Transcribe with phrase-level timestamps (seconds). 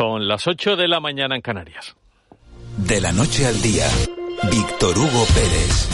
[0.00, 1.94] Son las 8 de la mañana en Canarias.
[2.78, 3.84] De la noche al día,
[4.50, 5.90] Víctor Hugo Pérez.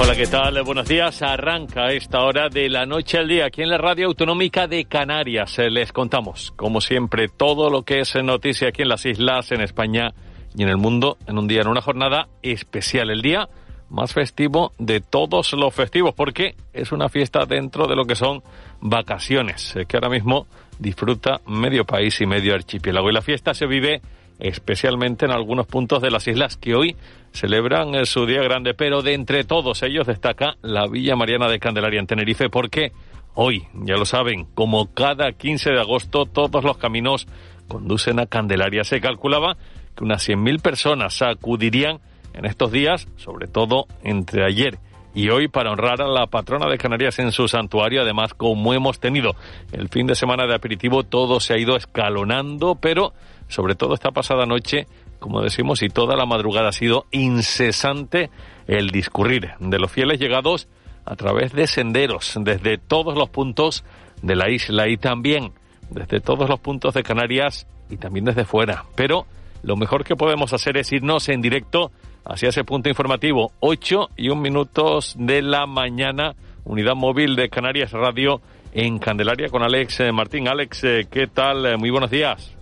[0.00, 0.62] Hola, ¿qué tal?
[0.62, 1.20] Buenos días.
[1.22, 5.58] Arranca esta hora de la noche al día aquí en la Radio Autonómica de Canarias.
[5.58, 9.60] Eh, les contamos, como siempre, todo lo que es noticia aquí en las islas, en
[9.60, 10.14] España
[10.54, 13.10] y en el mundo, en un día, en una jornada especial.
[13.10, 13.48] El día
[13.90, 18.44] más festivo de todos los festivos, porque es una fiesta dentro de lo que son
[18.80, 20.46] vacaciones, que ahora mismo
[20.82, 23.08] disfruta medio país y medio archipiélago.
[23.08, 24.02] Y la fiesta se vive
[24.38, 26.96] especialmente en algunos puntos de las islas que hoy
[27.32, 31.60] celebran eh, su día grande, pero de entre todos ellos destaca la Villa Mariana de
[31.60, 32.92] Candelaria en Tenerife, porque
[33.34, 37.26] hoy, ya lo saben, como cada 15 de agosto, todos los caminos
[37.68, 38.84] conducen a Candelaria.
[38.84, 39.56] Se calculaba
[39.96, 42.00] que unas 100.000 personas acudirían
[42.34, 44.91] en estos días, sobre todo entre ayer y
[45.30, 48.02] hoy para honrar a la patrona de Canarias en su santuario.
[48.02, 49.34] Además, como hemos tenido
[49.72, 53.12] el fin de semana de aperitivo, todo se ha ido escalonando, pero
[53.48, 54.86] sobre todo esta pasada noche,
[55.18, 58.30] como decimos, y toda la madrugada ha sido incesante
[58.66, 60.68] el discurrir de los fieles llegados
[61.04, 63.84] a través de senderos desde todos los puntos
[64.22, 65.52] de la isla y también
[65.90, 68.84] desde todos los puntos de Canarias y también desde fuera.
[68.94, 69.26] Pero
[69.62, 71.92] lo mejor que podemos hacer es irnos en directo
[72.24, 73.52] hacia ese punto informativo.
[73.60, 76.34] 8 y un minutos de la mañana,
[76.64, 78.40] unidad móvil de Canarias Radio
[78.72, 80.48] en Candelaria con Alex eh, Martín.
[80.48, 81.66] Alex, eh, ¿qué tal?
[81.66, 82.52] Eh, muy buenos días.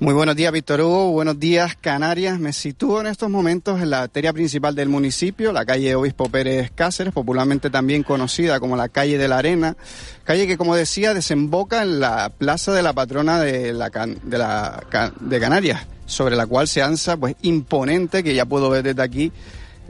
[0.00, 1.12] Muy buenos días, Víctor Hugo.
[1.12, 2.40] Buenos días, Canarias.
[2.40, 6.70] Me sitúo en estos momentos en la arteria principal del municipio, la calle Obispo Pérez
[6.74, 9.76] Cáceres, popularmente también conocida como la calle de la Arena.
[10.24, 14.82] Calle que, como decía, desemboca en la plaza de la patrona de, la, de, la,
[15.20, 19.32] de Canarias, sobre la cual se alza, pues, imponente, que ya puedo ver desde aquí,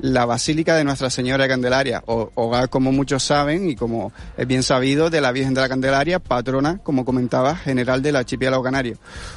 [0.02, 4.62] la Basílica de Nuestra Señora de Candelaria, hogar como muchos saben y como es bien
[4.62, 8.96] sabido de la Virgen de la Candelaria, patrona, como comentaba, general del archipiélago canario.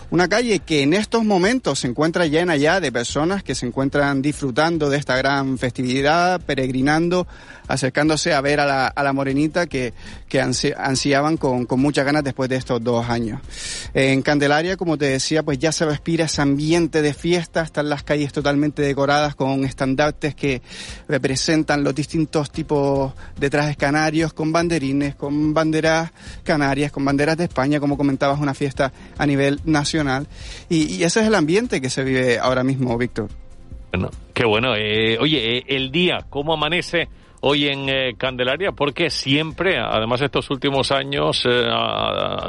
[0.10, 4.22] Una calle que en estos momentos se encuentra llena ya de personas que se encuentran
[4.22, 7.28] disfrutando de esta gran festividad, peregrinando,
[7.68, 9.94] acercándose a ver a la, a la morenita que,
[10.28, 13.42] que ansiaban con, con muchas ganas después de estos dos años.
[13.94, 18.04] En Candelaria, como te decía, pues ya se respira ese ambiente de fiesta, están las
[18.04, 20.53] calles totalmente decoradas con estandartes que
[21.08, 26.12] representan los distintos tipos de trajes canarios, con banderines, con banderas
[26.44, 30.28] canarias, con banderas de España, como comentabas, una fiesta a nivel nacional.
[30.70, 33.30] Y, ese es el ambiente que se vive ahora mismo, Víctor.
[33.92, 34.76] Bueno, qué bueno.
[34.76, 37.08] Eh, oye, eh, el día, ¿cómo amanece?
[37.46, 41.66] hoy en eh, Candelaria, porque siempre, además estos últimos años, eh,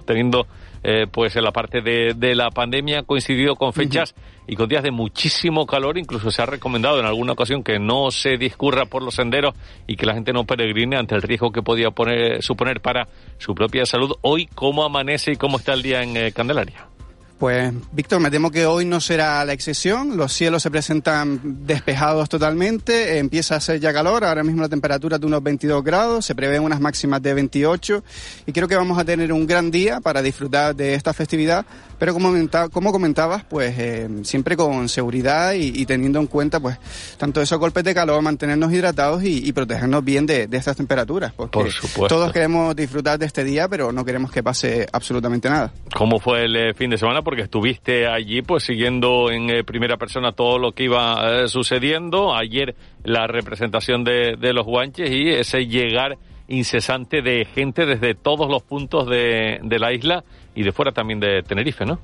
[0.06, 0.46] teniendo
[0.84, 4.14] eh, pues en la parte de, de, la pandemia, ha coincidido con fechas
[4.46, 8.10] y con días de muchísimo calor, incluso se ha recomendado en alguna ocasión que no
[8.10, 9.54] se discurra por los senderos
[9.86, 13.08] y que la gente no peregrine ante el riesgo que podía poner, suponer para
[13.38, 14.12] su propia salud.
[14.20, 16.93] Hoy, ¿cómo amanece y cómo está el día en Candelaria?
[17.38, 20.16] Pues, Víctor, me temo que hoy no será la excepción.
[20.16, 23.18] Los cielos se presentan despejados totalmente.
[23.18, 24.24] Empieza a hacer ya calor.
[24.24, 26.24] Ahora mismo la temperatura de unos 22 grados.
[26.24, 28.04] Se prevén unas máximas de 28.
[28.46, 31.66] Y creo que vamos a tener un gran día para disfrutar de esta festividad.
[31.98, 32.32] Pero como,
[32.72, 36.78] como comentabas, pues eh, siempre con seguridad y, teniendo en cuenta, pues,
[37.16, 41.32] tanto esos golpes de calor, mantenernos hidratados y, protegernos bien de, estas temperaturas.
[41.32, 42.14] Porque Por supuesto.
[42.14, 45.72] todos queremos disfrutar de este día, pero no queremos que pase absolutamente nada.
[45.94, 47.14] ¿Cómo fue el eh, fin de semana?
[47.22, 52.34] porque estuviste allí pues siguiendo en eh, primera persona todo lo que iba eh, sucediendo.
[52.34, 56.16] Ayer la representación de, de, los guanches y ese llegar
[56.48, 60.24] incesante de gente desde todos los puntos de, de la isla
[60.54, 61.98] y de fuera también de Tenerife, ¿no?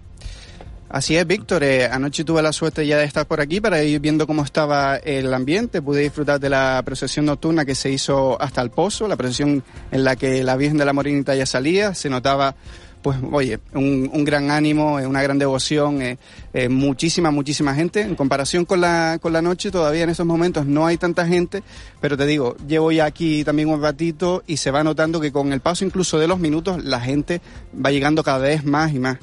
[0.90, 1.62] Así es, Víctor.
[1.62, 4.96] Eh, anoche tuve la suerte ya de estar por aquí para ir viendo cómo estaba
[4.96, 5.80] el ambiente.
[5.80, 9.62] Pude disfrutar de la procesión nocturna que se hizo hasta el pozo, la procesión
[9.92, 11.94] en la que la Virgen de la Morinita ya salía.
[11.94, 12.56] Se notaba
[13.02, 16.18] pues oye, un, un gran ánimo, eh, una gran devoción, eh,
[16.52, 18.00] eh, muchísima, muchísima gente.
[18.00, 21.62] En comparación con la, con la noche, todavía en estos momentos no hay tanta gente,
[22.00, 25.52] pero te digo, llevo ya aquí también un ratito y se va notando que con
[25.52, 27.40] el paso incluso de los minutos la gente
[27.74, 29.18] va llegando cada vez más y más.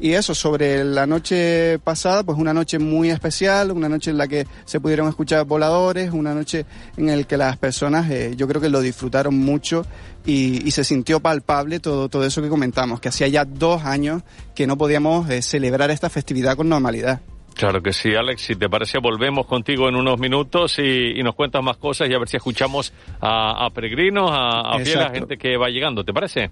[0.00, 4.28] Y eso, sobre la noche pasada, pues una noche muy especial, una noche en la
[4.28, 6.66] que se pudieron escuchar voladores, una noche
[6.96, 9.84] en la que las personas eh, yo creo que lo disfrutaron mucho
[10.24, 14.22] y, y, se sintió palpable todo, todo eso que comentamos, que hacía ya dos años
[14.54, 17.20] que no podíamos eh, celebrar esta festividad con normalidad.
[17.54, 18.42] Claro que sí, Alex.
[18.42, 22.14] Si te parece, volvemos contigo en unos minutos y, y nos cuentas más cosas y
[22.14, 26.04] a ver si escuchamos a, a peregrinos, a, a fieles, a gente que va llegando.
[26.04, 26.50] ¿Te parece?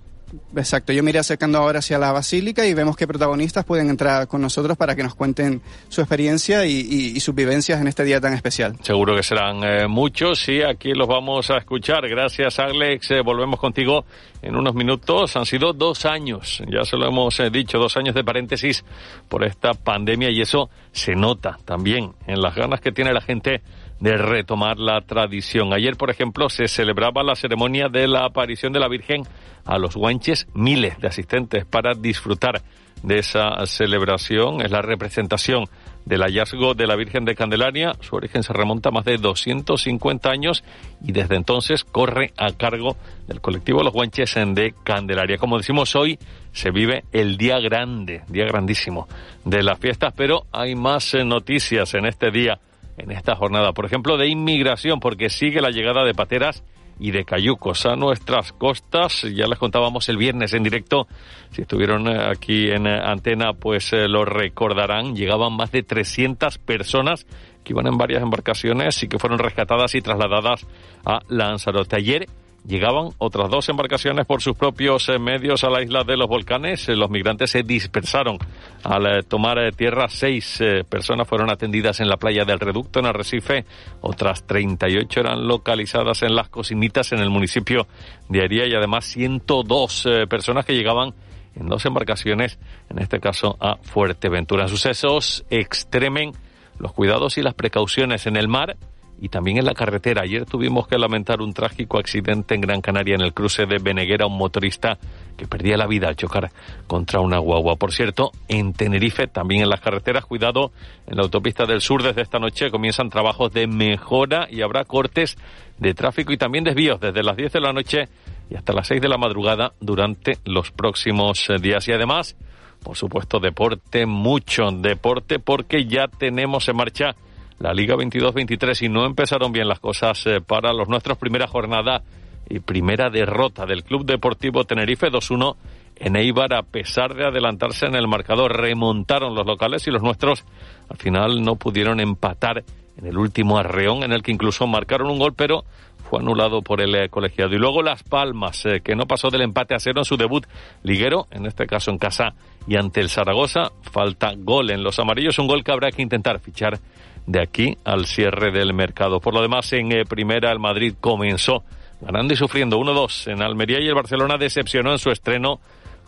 [0.56, 4.26] Exacto, yo me iré acercando ahora hacia la basílica y vemos que protagonistas pueden entrar
[4.26, 8.34] con nosotros para que nos cuenten su experiencia y, sus vivencias en este día tan
[8.34, 8.76] especial.
[8.82, 12.08] Seguro que serán eh, muchos y aquí los vamos a escuchar.
[12.08, 14.04] Gracias Alex, eh, volvemos contigo
[14.42, 15.36] en unos minutos.
[15.36, 18.84] Han sido dos años, ya se lo hemos eh, dicho, dos años de paréntesis
[19.28, 23.62] por esta pandemia y eso se nota también en las ganas que tiene la gente
[24.00, 25.72] de retomar la tradición.
[25.72, 29.22] Ayer, por ejemplo, se celebraba la ceremonia de la aparición de la Virgen
[29.66, 32.62] a los guanches, miles de asistentes para disfrutar
[33.02, 34.62] de esa celebración.
[34.62, 35.66] Es la representación
[36.04, 37.92] del hallazgo de la Virgen de Candelaria.
[38.00, 40.64] Su origen se remonta a más de 250 años
[41.04, 42.96] y desde entonces corre a cargo
[43.26, 45.36] del colectivo Los Guanches de Candelaria.
[45.36, 46.18] Como decimos hoy,
[46.52, 49.08] se vive el día grande, día grandísimo
[49.44, 52.60] de las fiestas, pero hay más eh, noticias en este día
[52.98, 53.72] en esta jornada.
[53.72, 56.62] Por ejemplo, de inmigración, porque sigue la llegada de pateras
[56.98, 59.22] y de cayucos a nuestras costas.
[59.22, 61.06] Ya les contábamos el viernes en directo.
[61.50, 65.14] Si estuvieron eh, aquí en eh, antena, pues eh, lo recordarán.
[65.14, 67.26] Llegaban más de 300 personas
[67.64, 70.66] que iban en varias embarcaciones y que fueron rescatadas y trasladadas
[71.04, 71.96] a Lanzarote.
[71.96, 72.26] Ayer
[72.66, 76.88] Llegaban otras dos embarcaciones por sus propios eh, medios a la isla de los volcanes.
[76.88, 78.38] Eh, los migrantes se dispersaron.
[78.82, 83.64] Al eh, tomar tierra, seis personas fueron atendidas en la playa del Reducto, en Arrecife.
[84.00, 87.86] Otras 38 eran localizadas en las Cocinitas, en el municipio
[88.28, 88.66] de Aría.
[88.66, 91.14] Y además 102 personas que llegaban
[91.54, 92.58] en dos embarcaciones,
[92.90, 94.66] en este caso a Fuerteventura.
[94.66, 96.32] Sucesos extremen
[96.78, 98.76] los cuidados y las precauciones en el mar
[99.20, 100.22] y también en la carretera.
[100.22, 104.26] Ayer tuvimos que lamentar un trágico accidente en Gran Canaria en el cruce de Beneguera,
[104.26, 104.98] un motorista
[105.36, 106.50] que perdía la vida al chocar
[106.86, 107.76] contra una guagua.
[107.76, 110.72] Por cierto, en Tenerife, también en las carreteras, cuidado,
[111.06, 115.36] en la autopista del sur desde esta noche comienzan trabajos de mejora y habrá cortes
[115.78, 118.08] de tráfico y también desvíos desde las 10 de la noche
[118.50, 121.86] y hasta las 6 de la madrugada durante los próximos eh, días.
[121.88, 122.36] Y además,
[122.82, 127.16] por supuesto, deporte, mucho deporte, porque ya tenemos en marcha
[127.58, 131.18] la Liga 22-23 y no empezaron bien las cosas eh, para los nuestros.
[131.18, 132.02] Primera jornada
[132.48, 135.56] y primera derrota del Club Deportivo Tenerife 2-1
[135.96, 138.56] en Eibar a pesar de adelantarse en el marcador.
[138.56, 140.44] Remontaron los locales y los nuestros
[140.88, 142.62] al final no pudieron empatar
[142.98, 145.64] en el último arreón en el que incluso marcaron un gol pero
[146.08, 147.54] fue anulado por el eh, colegiado.
[147.54, 150.46] Y luego Las Palmas, eh, que no pasó del empate a cero en su debut
[150.82, 152.34] liguero, en este caso en casa
[152.68, 153.72] y ante el Zaragoza.
[153.82, 156.78] Falta gol en los amarillos, un gol que habrá que intentar fichar
[157.26, 159.20] de aquí al cierre del mercado.
[159.20, 161.64] Por lo demás, en eh, primera el Madrid comenzó
[162.00, 165.60] ganando y sufriendo 1-2 en Almería y el Barcelona decepcionó en su estreno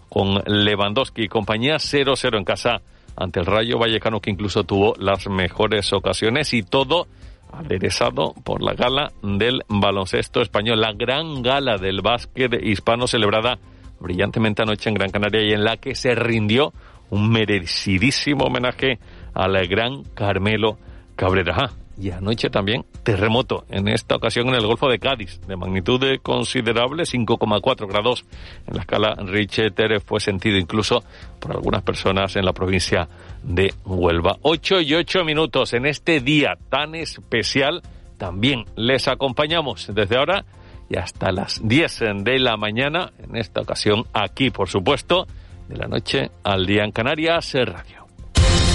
[0.08, 2.80] con Lewandowski y compañía 0-0 en casa
[3.16, 7.06] ante el Rayo Vallecano que incluso tuvo las mejores ocasiones y todo
[7.52, 13.58] aderezado por la gala del baloncesto español, la gran gala del básquet hispano celebrada
[14.00, 16.72] brillantemente anoche en Gran Canaria y en la que se rindió
[17.10, 18.98] un merecidísimo homenaje
[19.34, 20.78] al gran Carmelo
[21.18, 21.72] Cabrera.
[22.00, 27.02] Y anoche también terremoto, en esta ocasión en el Golfo de Cádiz, de magnitud considerable,
[27.02, 28.24] 5,4 grados
[28.68, 31.02] en la escala Richter, fue sentido incluso
[31.40, 33.08] por algunas personas en la provincia
[33.42, 34.36] de Huelva.
[34.42, 37.82] 8 y 8 minutos en este día tan especial,
[38.16, 40.44] también les acompañamos desde ahora
[40.88, 45.26] y hasta las 10 de la mañana, en esta ocasión aquí, por supuesto,
[45.68, 47.97] de la noche al día en Canarias Radio.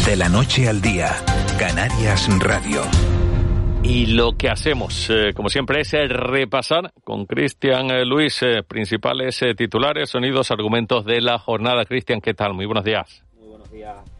[0.06, 1.16] De la noche al día,
[1.58, 2.82] Canarias Radio.
[3.84, 9.40] Y lo que hacemos, eh, como siempre, es repasar con Cristian eh, Luis eh, principales
[9.56, 11.86] titulares, sonidos, argumentos de la jornada.
[11.86, 12.54] Cristian, ¿qué tal?
[12.54, 13.24] Muy buenos días.
[13.40, 14.13] Muy buenos días.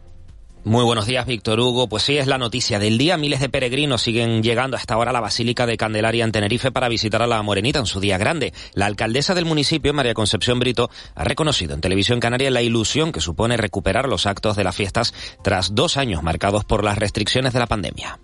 [0.66, 1.90] Muy buenos días, Víctor Hugo.
[1.90, 3.18] Pues sí, es la noticia del día.
[3.18, 6.88] Miles de peregrinos siguen llegando hasta ahora a la Basílica de Candelaria en Tenerife para
[6.88, 8.54] visitar a la Morenita en su día grande.
[8.72, 13.20] La alcaldesa del municipio, María Concepción Brito, ha reconocido en Televisión Canaria la ilusión que
[13.20, 17.58] supone recuperar los actos de las fiestas tras dos años marcados por las restricciones de
[17.58, 18.18] la pandemia.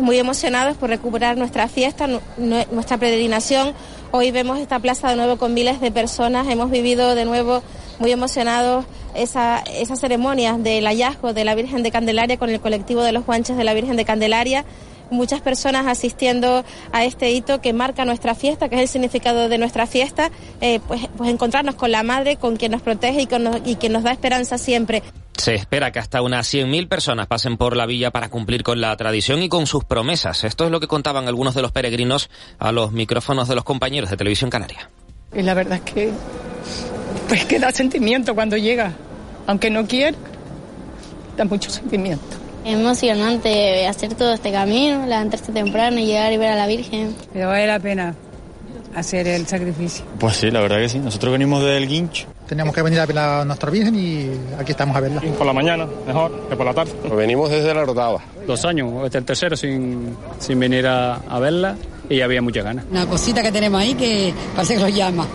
[0.00, 3.74] Muy emocionados por recuperar nuestra fiesta, nuestra peregrinación.
[4.10, 6.46] Hoy vemos esta plaza de nuevo con miles de personas.
[6.48, 7.62] Hemos vivido de nuevo
[7.98, 13.02] muy emocionados esa, esa ceremonia del hallazgo de la Virgen de Candelaria con el colectivo
[13.02, 14.64] de los guanches de la Virgen de Candelaria
[15.10, 19.58] muchas personas asistiendo a este hito que marca nuestra fiesta, que es el significado de
[19.58, 23.66] nuestra fiesta, eh, pues, pues encontrarnos con la Madre, con quien nos protege y, con
[23.66, 25.02] y quien nos da esperanza siempre.
[25.36, 28.96] Se espera que hasta unas 100.000 personas pasen por la villa para cumplir con la
[28.96, 30.42] tradición y con sus promesas.
[30.42, 34.10] Esto es lo que contaban algunos de los peregrinos a los micrófonos de los compañeros
[34.10, 34.90] de Televisión Canaria.
[35.32, 36.10] Y la verdad es que
[37.28, 38.92] pues que da sentimiento cuando llega,
[39.46, 40.16] aunque no quiera,
[41.36, 42.37] da mucho sentimiento.
[42.64, 47.14] Es emocionante hacer todo este camino, levantarse temprano y llegar y ver a la Virgen.
[47.32, 48.14] Pero vale la pena,
[48.94, 50.04] hacer el sacrificio.
[50.18, 50.98] Pues sí, la verdad que sí.
[50.98, 52.26] Nosotros venimos del Guincho.
[52.46, 55.20] Teníamos que venir a ver a nuestra Virgen y aquí estamos a verla.
[55.20, 56.92] Por la mañana, mejor que por la tarde.
[57.14, 58.20] Venimos desde la Rotava.
[58.46, 61.76] Dos años, este es el tercero sin, sin venir a, a verla
[62.08, 62.84] y había muchas ganas.
[62.90, 65.26] Una cosita que tenemos ahí que parece que lo llama.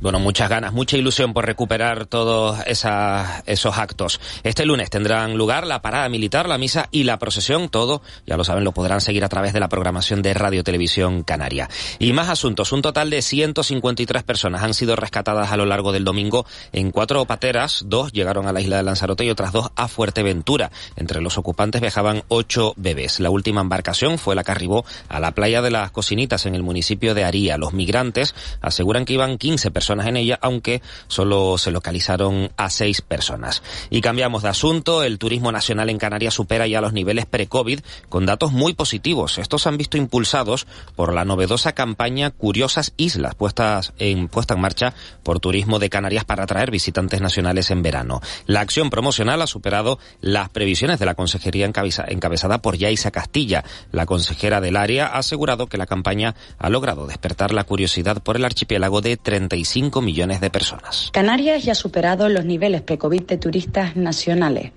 [0.00, 4.20] Bueno, muchas ganas, mucha ilusión por recuperar todos esos actos.
[4.44, 7.68] Este lunes tendrán lugar la parada militar, la misa y la procesión.
[7.68, 11.24] Todo, ya lo saben, lo podrán seguir a través de la programación de Radio Televisión
[11.24, 11.68] Canaria.
[11.98, 12.70] Y más asuntos.
[12.70, 17.24] Un total de 153 personas han sido rescatadas a lo largo del domingo en cuatro
[17.24, 17.82] pateras.
[17.86, 20.70] Dos llegaron a la isla de Lanzarote y otras dos a Fuerteventura.
[20.94, 23.18] Entre los ocupantes viajaban ocho bebés.
[23.18, 26.62] La última embarcación fue la que arribó a la playa de las Cocinitas en el
[26.62, 27.58] municipio de Aría.
[27.58, 33.00] Los migrantes aseguran que iban 15 personas en ella, aunque solo se localizaron a seis
[33.00, 33.62] personas.
[33.90, 35.02] Y cambiamos de asunto.
[35.02, 39.38] El turismo nacional en Canarias supera ya los niveles pre-COVID con datos muy positivos.
[39.38, 40.66] Estos han visto impulsados
[40.96, 46.24] por la novedosa campaña Curiosas Islas puestas en, puesta en marcha por Turismo de Canarias
[46.24, 48.20] para atraer visitantes nacionales en verano.
[48.46, 53.64] La acción promocional ha superado las previsiones de la consejería encabezada por Yaisa Castilla.
[53.92, 58.36] La consejera del área ha asegurado que la campaña ha logrado despertar la curiosidad por
[58.36, 61.10] el archipiélago de 35 millones de personas.
[61.12, 64.72] Canarias ya ha superado los niveles pre-COVID de turistas nacionales.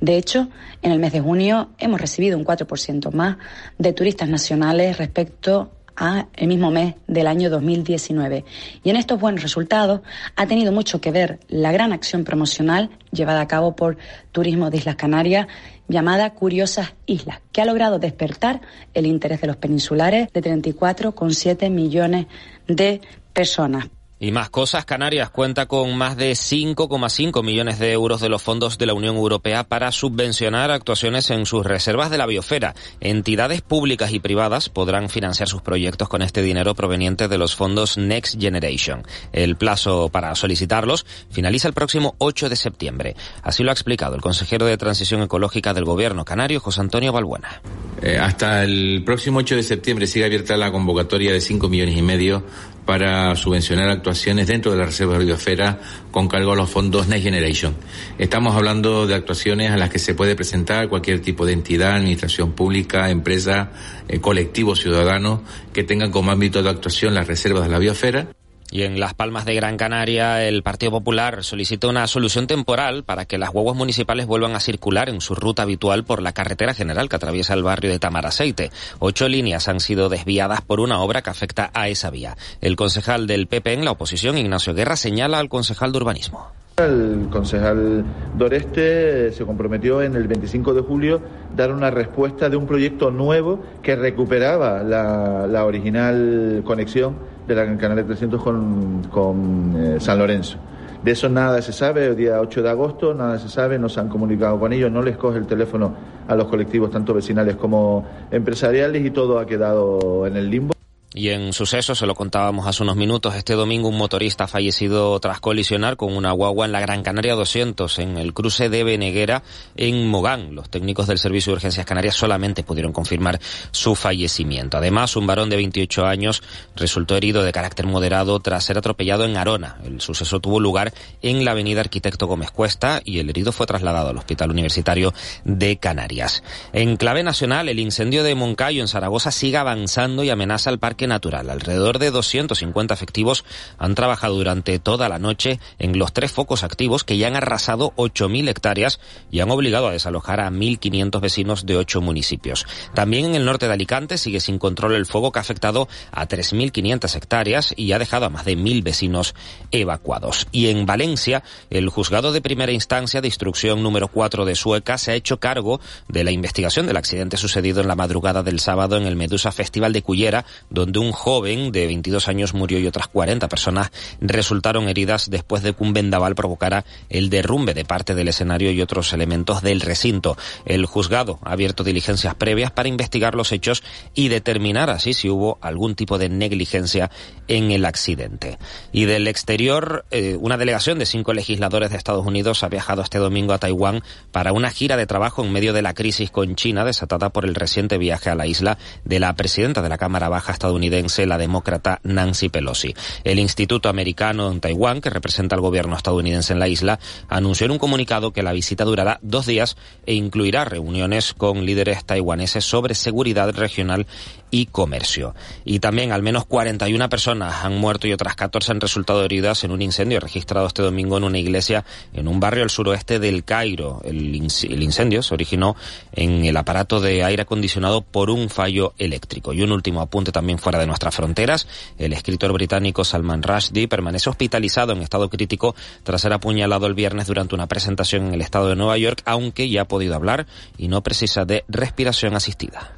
[0.00, 0.48] De hecho,
[0.82, 3.36] en el mes de junio hemos recibido un 4% más
[3.78, 8.44] de turistas nacionales respecto a el mismo mes del año 2019.
[8.82, 10.00] Y en estos buenos resultados
[10.36, 13.98] ha tenido mucho que ver la gran acción promocional llevada a cabo por
[14.32, 15.46] Turismo de Islas Canarias
[15.88, 18.60] llamada Curiosas Islas, que ha logrado despertar
[18.94, 22.26] el interés de los peninsulares de 34,7 millones
[22.66, 23.00] de
[23.32, 23.88] personas.
[24.22, 28.78] Y más cosas, Canarias cuenta con más de 5,5 millones de euros de los fondos
[28.78, 32.76] de la Unión Europea para subvencionar actuaciones en sus reservas de la biosfera.
[33.00, 37.98] Entidades públicas y privadas podrán financiar sus proyectos con este dinero proveniente de los fondos
[37.98, 39.02] Next Generation.
[39.32, 43.16] El plazo para solicitarlos finaliza el próximo 8 de septiembre.
[43.42, 47.60] Así lo ha explicado el consejero de Transición Ecológica del Gobierno canario, José Antonio Balbuena.
[48.00, 52.02] Eh, hasta el próximo 8 de septiembre sigue abierta la convocatoria de 5 millones y
[52.02, 52.44] medio
[52.84, 55.78] para subvencionar actuaciones dentro de la Reserva de Biosfera
[56.10, 57.76] con cargo a los fondos Next Generation.
[58.18, 62.52] Estamos hablando de actuaciones a las que se puede presentar cualquier tipo de entidad, administración
[62.52, 63.70] pública, empresa,
[64.08, 68.28] eh, colectivo ciudadano que tengan como ámbito de actuación las reservas de la biosfera
[68.72, 73.26] y en Las Palmas de Gran Canaria, el Partido Popular solicita una solución temporal para
[73.26, 77.10] que las guaguas municipales vuelvan a circular en su ruta habitual por la carretera general
[77.10, 78.70] que atraviesa el barrio de Tamaraceite.
[78.98, 82.38] Ocho líneas han sido desviadas por una obra que afecta a esa vía.
[82.62, 86.48] El concejal del PP en la oposición, Ignacio Guerra, señala al concejal de urbanismo.
[86.78, 88.02] El concejal
[88.38, 91.20] Doreste se comprometió en el 25 de julio
[91.54, 97.76] dar una respuesta de un proyecto nuevo que recuperaba la, la original conexión de la
[97.76, 100.58] Canal 300 con, con eh, San Lorenzo.
[101.02, 103.98] De eso nada se sabe, el día 8 de agosto nada se sabe, no se
[103.98, 105.94] han comunicado con ellos, no les coge el teléfono
[106.28, 110.72] a los colectivos tanto vecinales como empresariales y todo ha quedado en el limbo.
[111.14, 115.20] Y en suceso, se lo contábamos hace unos minutos, este domingo un motorista ha fallecido
[115.20, 119.42] tras colisionar con una guagua en la Gran Canaria 200 en el cruce de Beneguera
[119.76, 120.54] en Mogán.
[120.54, 123.40] Los técnicos del Servicio de Urgencias Canarias solamente pudieron confirmar
[123.72, 124.78] su fallecimiento.
[124.78, 126.42] Además, un varón de 28 años
[126.76, 129.76] resultó herido de carácter moderado tras ser atropellado en Arona.
[129.84, 134.08] El suceso tuvo lugar en la avenida Arquitecto Gómez Cuesta y el herido fue trasladado
[134.08, 135.12] al Hospital Universitario
[135.44, 136.42] de Canarias.
[136.72, 141.06] En clave nacional, el incendio de Moncayo en Zaragoza sigue avanzando y amenaza al parque
[141.08, 141.50] natural.
[141.50, 143.44] Alrededor de 250 efectivos
[143.78, 147.92] han trabajado durante toda la noche en los tres focos activos que ya han arrasado
[147.96, 152.66] 8.000 hectáreas y han obligado a desalojar a 1.500 vecinos de ocho municipios.
[152.94, 156.28] También en el norte de Alicante sigue sin control el fuego que ha afectado a
[156.28, 159.34] 3.500 hectáreas y ha dejado a más de 1.000 vecinos
[159.70, 160.46] evacuados.
[160.52, 165.12] Y en Valencia, el juzgado de primera instancia de instrucción número 4 de Sueca se
[165.12, 169.06] ha hecho cargo de la investigación del accidente sucedido en la madrugada del sábado en
[169.06, 173.08] el Medusa Festival de Cullera, donde donde un joven de 22 años murió y otras
[173.08, 178.28] 40 personas resultaron heridas después de que un vendaval provocara el derrumbe de parte del
[178.28, 180.36] escenario y otros elementos del recinto.
[180.66, 183.82] El juzgado ha abierto diligencias previas para investigar los hechos
[184.14, 187.10] y determinar así si hubo algún tipo de negligencia
[187.48, 188.58] en el accidente.
[188.92, 193.18] Y del exterior, eh, una delegación de cinco legisladores de Estados Unidos ha viajado este
[193.18, 196.84] domingo a Taiwán para una gira de trabajo en medio de la crisis con China
[196.84, 200.52] desatada por el reciente viaje a la isla de la presidenta de la Cámara Baja
[200.52, 202.94] estadounidense estadounidense, la demócrata Nancy Pelosi.
[203.22, 206.98] El Instituto Americano en Taiwán, que representa al gobierno estadounidense en la isla,
[207.28, 212.04] anunció en un comunicado que la visita durará dos días e incluirá reuniones con líderes
[212.04, 214.06] taiwaneses sobre seguridad regional
[214.52, 215.34] y comercio.
[215.64, 219.72] Y también al menos 41 personas han muerto y otras 14 han resultado heridas en
[219.72, 224.02] un incendio registrado este domingo en una iglesia en un barrio al suroeste del Cairo.
[224.04, 225.74] El, incendio se originó
[226.12, 229.54] en el aparato de aire acondicionado por un fallo eléctrico.
[229.54, 231.66] Y un último apunte también de nuestras fronteras.
[231.98, 237.26] El escritor británico Salman Rushdie permanece hospitalizado en estado crítico tras ser apuñalado el viernes
[237.26, 240.88] durante una presentación en el estado de Nueva York, aunque ya ha podido hablar y
[240.88, 242.92] no precisa de respiración asistida.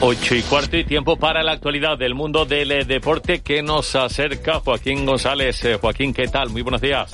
[0.00, 4.60] 8 y cuarto y tiempo para la actualidad del mundo del deporte que nos acerca
[4.60, 5.64] Joaquín González.
[5.64, 6.50] Eh, Joaquín, ¿qué tal?
[6.50, 7.10] Muy buenos días.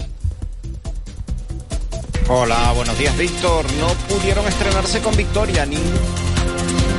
[2.29, 3.65] Hola, buenos días, Víctor.
[3.75, 5.67] No pudieron estrenarse con victoria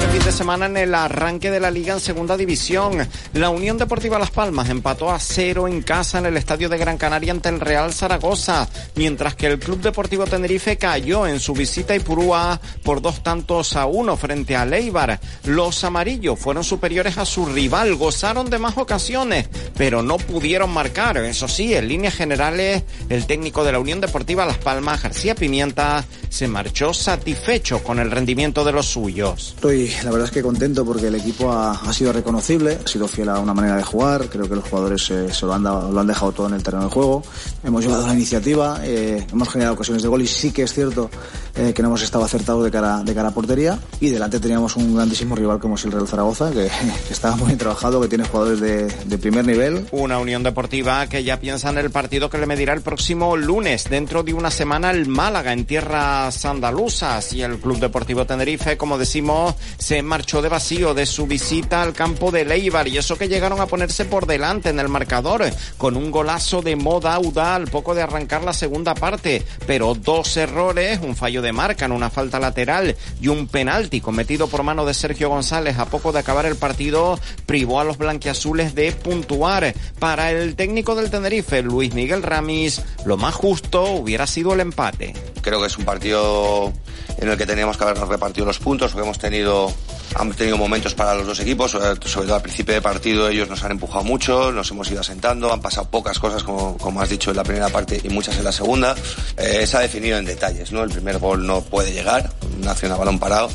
[0.05, 3.07] ni fin de semana en el arranque de la liga en segunda división.
[3.33, 6.97] La Unión Deportiva Las Palmas empató a cero en casa en el estadio de Gran
[6.97, 11.93] Canaria ante el Real Zaragoza, mientras que el Club Deportivo Tenerife cayó en su visita
[11.93, 15.19] a Ipurúa por dos tantos a uno frente a Leibar.
[15.45, 21.17] Los amarillos fueron superiores a su rival, gozaron de más ocasiones, pero no pudieron marcar.
[21.17, 26.03] Eso sí, en líneas generales, el técnico de la Unión Deportiva Las Palmas, García Pimienta,
[26.29, 29.53] se marchó satisfecho con el rendimiento de los suyos.
[29.55, 33.29] Estoy la verdad es que contento porque el equipo ha, sido reconocible, ha sido fiel
[33.29, 36.31] a una manera de jugar, creo que los jugadores se lo han, lo han dejado
[36.31, 37.23] todo en el terreno de juego,
[37.63, 41.09] hemos llevado la iniciativa, eh, hemos generado ocasiones de gol y sí que es cierto
[41.55, 43.77] eh, que no hemos estado acertados de cara, de cara a portería.
[43.99, 46.67] Y delante teníamos un grandísimo rival como es el Real Zaragoza, que,
[47.11, 49.85] estaba muy bien trabajado, que tiene jugadores de, de primer nivel.
[49.91, 53.85] Una Unión Deportiva que ya piensa en el partido que le medirá el próximo lunes,
[53.89, 57.33] dentro de una semana el Málaga en tierras andaluzas.
[57.33, 61.91] Y el Club Deportivo Tenerife, como decimos, se marchó de vacío de su visita al
[61.91, 65.43] campo de Leibar y eso que llegaron a ponerse por delante en el marcador
[65.77, 70.37] con un golazo de moda auda al poco de arrancar la segunda parte, pero dos
[70.37, 74.85] errores, un fallo de marca en una falta lateral y un penalti cometido por mano
[74.85, 79.73] de Sergio González a poco de acabar el partido privó a los blanquiazules de puntuar.
[79.99, 85.13] Para el técnico del Tenerife, Luis Miguel Ramis, lo más justo hubiera sido el empate.
[85.43, 86.73] Creo que es un partido
[87.17, 89.71] en el que teníamos que habernos repartido los puntos, porque hemos tenido,
[90.15, 93.63] han tenido momentos para los dos equipos, sobre todo al principio de partido ellos nos
[93.63, 97.31] han empujado mucho, nos hemos ido asentando, han pasado pocas cosas, como, como has dicho,
[97.31, 98.95] en la primera parte y muchas en la segunda.
[99.37, 100.83] Eh, se ha definido en detalles, ¿no?
[100.83, 103.49] El primer gol no puede llegar, nace balón parado.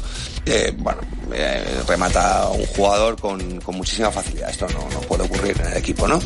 [0.46, 1.01] Eh, bueno,
[1.33, 4.51] eh, remata un jugador con, con muchísima facilidad.
[4.51, 6.20] Esto no, no puede ocurrir en el equipo, ¿no?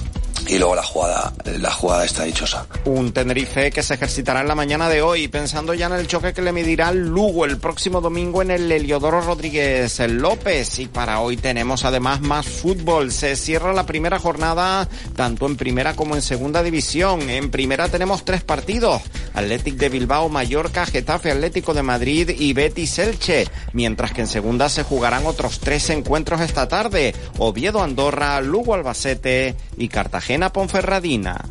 [0.49, 2.67] Y luego la jugada, la jugada está dichosa.
[2.85, 6.33] Un Tenerife que se ejercitará en la mañana de hoy, pensando ya en el choque
[6.33, 10.79] que le medirá Lugo el próximo domingo en el Heliodoro Rodríguez López.
[10.79, 13.13] Y para hoy tenemos además más fútbol.
[13.13, 17.31] Se cierra la primera jornada tanto en primera como en segunda división.
[17.31, 19.01] En primera tenemos tres partidos.
[19.35, 23.47] Athletic de Bilbao, Mallorca, Getafe Atlético de Madrid y Betis Elche.
[23.73, 27.15] Mientras que en segunda se jugarán otros tres encuentros esta tarde.
[27.39, 31.45] Oviedo Andorra, Lugo Albacete y Cartagena Ponferradina.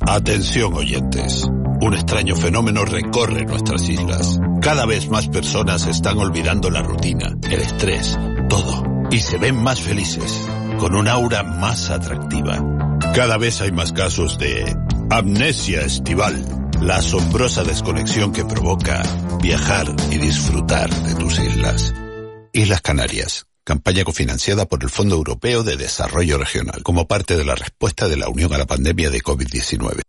[0.00, 1.48] Atención oyentes.
[1.80, 4.38] Un extraño fenómeno recorre nuestras islas.
[4.60, 8.18] Cada vez más personas están olvidando la rutina, el estrés,
[8.48, 8.82] todo.
[9.10, 10.42] Y se ven más felices,
[10.78, 12.62] con un aura más atractiva.
[13.14, 14.76] Cada vez hay más casos de
[15.10, 16.44] amnesia estival,
[16.80, 19.02] la asombrosa desconexión que provoca
[19.40, 21.94] viajar y disfrutar de tus islas.
[22.52, 27.54] Islas Canarias campaña cofinanciada por el Fondo Europeo de Desarrollo Regional, como parte de la
[27.54, 30.02] respuesta de la Unión a la pandemia de COVID-19.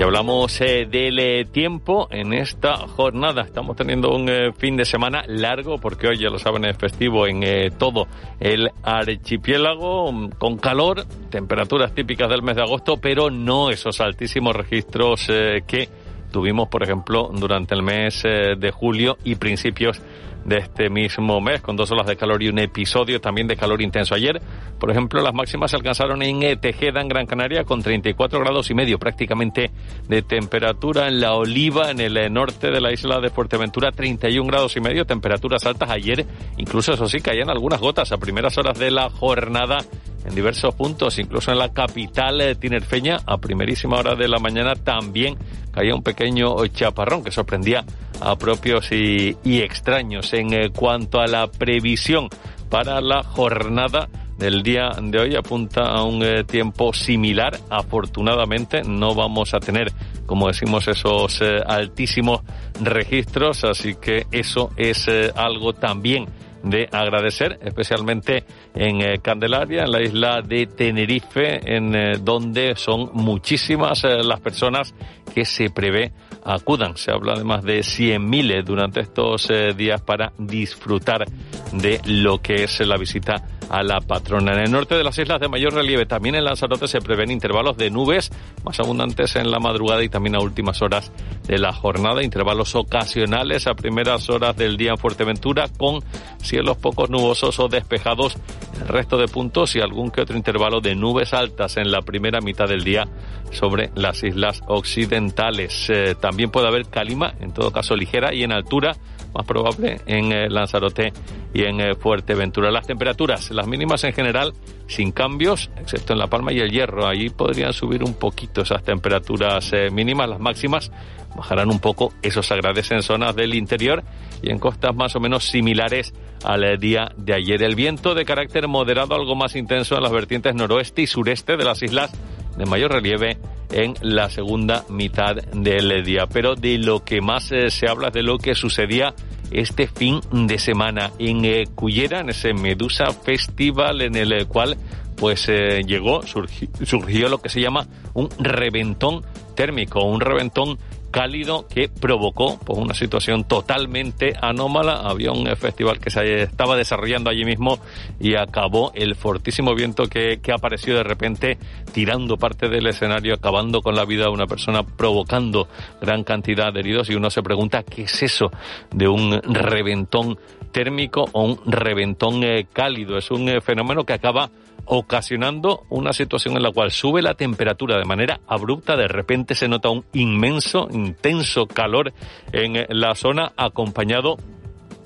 [0.00, 3.42] Y hablamos eh, del eh, tiempo en esta jornada.
[3.42, 7.26] Estamos teniendo un eh, fin de semana largo porque hoy, ya lo saben, es festivo
[7.26, 7.44] en
[7.76, 8.08] todo
[8.40, 14.56] el archipiélago, mm, con calor, temperaturas típicas del mes de agosto, pero no esos altísimos
[14.56, 15.90] registros que
[16.30, 20.00] tuvimos, por ejemplo, durante el mes eh, de julio y principios
[20.44, 23.82] de este mismo mes, con dos olas de calor y un episodio también de calor
[23.82, 24.14] intenso.
[24.14, 24.40] Ayer,
[24.78, 28.74] por ejemplo, las máximas se alcanzaron en Tejeda, en Gran Canaria, con 34 grados y
[28.74, 29.70] medio prácticamente
[30.08, 31.08] de temperatura.
[31.08, 34.80] En La Oliva, en el eh, norte de la isla de Fuerteventura, 31 grados y
[34.80, 35.90] medio, temperaturas altas.
[35.90, 39.78] Ayer, incluso eso sí, caían algunas gotas a primeras horas de la jornada
[40.24, 44.74] en diversos puntos, incluso en la capital eh, tinerfeña, a primerísima hora de la mañana
[44.74, 45.36] también
[45.72, 47.84] caía un pequeño chaparrón que sorprendía
[48.20, 50.32] a propios y, extraños.
[50.32, 52.28] En eh, cuanto a la previsión
[52.68, 57.58] para la jornada del día de hoy apunta a un eh, tiempo similar.
[57.68, 59.92] Afortunadamente no vamos a tener,
[60.26, 62.40] como decimos, esos eh, altísimos
[62.82, 66.26] registros, así que eso es algo también
[66.62, 68.44] de agradecer, especialmente
[68.74, 74.94] en Candelaria, en la isla de Tenerife, en donde son muchísimas las personas
[75.34, 76.12] que se prevé
[76.44, 76.96] acudan.
[76.96, 81.24] Se habla de más de 100.000 durante estos días para disfrutar
[81.72, 84.52] de lo que es la visita a la patrona.
[84.52, 87.76] En el norte de las islas de mayor relieve, también en Lanzarote, se prevén intervalos
[87.76, 88.30] de nubes
[88.64, 91.12] más abundantes en la madrugada y también a últimas horas
[91.46, 96.02] de la jornada, intervalos ocasionales a primeras horas del día en Fuerteventura con
[96.38, 98.36] cielos pocos nubosos o despejados
[98.74, 102.02] en el resto de puntos y algún que otro intervalo de nubes altas en la
[102.02, 103.06] primera mitad del día
[103.52, 105.88] sobre las islas occidentales.
[105.90, 108.96] Eh, también puede haber calima, en todo caso ligera y en altura
[109.34, 111.12] más probable en eh, Lanzarote
[111.52, 112.70] y en eh, Fuerteventura.
[112.70, 114.52] Las temperaturas, las mínimas en general,
[114.86, 117.06] sin cambios, excepto en La Palma y el Hierro.
[117.06, 120.90] Allí podrían subir un poquito esas temperaturas eh, mínimas, las máximas
[121.36, 122.12] bajarán un poco.
[122.22, 124.02] Eso se agradece en zonas del interior
[124.42, 126.12] y en costas más o menos similares
[126.44, 127.62] al día de ayer.
[127.62, 131.64] El viento de carácter moderado, algo más intenso en las vertientes noroeste y sureste de
[131.64, 132.10] las islas
[132.56, 133.38] de mayor relieve
[133.72, 136.26] en la segunda mitad del día.
[136.26, 139.14] Pero de lo que más eh, se habla es de lo que sucedía
[139.50, 144.76] este fin de semana en eh, Cullera, en ese Medusa Festival en el cual
[145.16, 149.22] pues eh, llegó, surgió lo que se llama un reventón
[149.54, 150.78] térmico, un reventón
[151.10, 155.00] cálido que provocó pues, una situación totalmente anómala.
[155.00, 157.78] Había un festival que se estaba desarrollando allí mismo
[158.18, 161.58] y acabó el fortísimo viento que, que apareció de repente
[161.92, 165.68] tirando parte del escenario, acabando con la vida de una persona, provocando
[166.00, 168.50] gran cantidad de heridos y uno se pregunta qué es eso
[168.90, 170.38] de un reventón
[170.70, 173.18] térmico o un reventón eh, cálido.
[173.18, 174.50] Es un eh, fenómeno que acaba
[174.92, 179.68] ocasionando una situación en la cual sube la temperatura de manera abrupta, de repente se
[179.68, 182.12] nota un inmenso, intenso calor
[182.52, 184.36] en la zona acompañado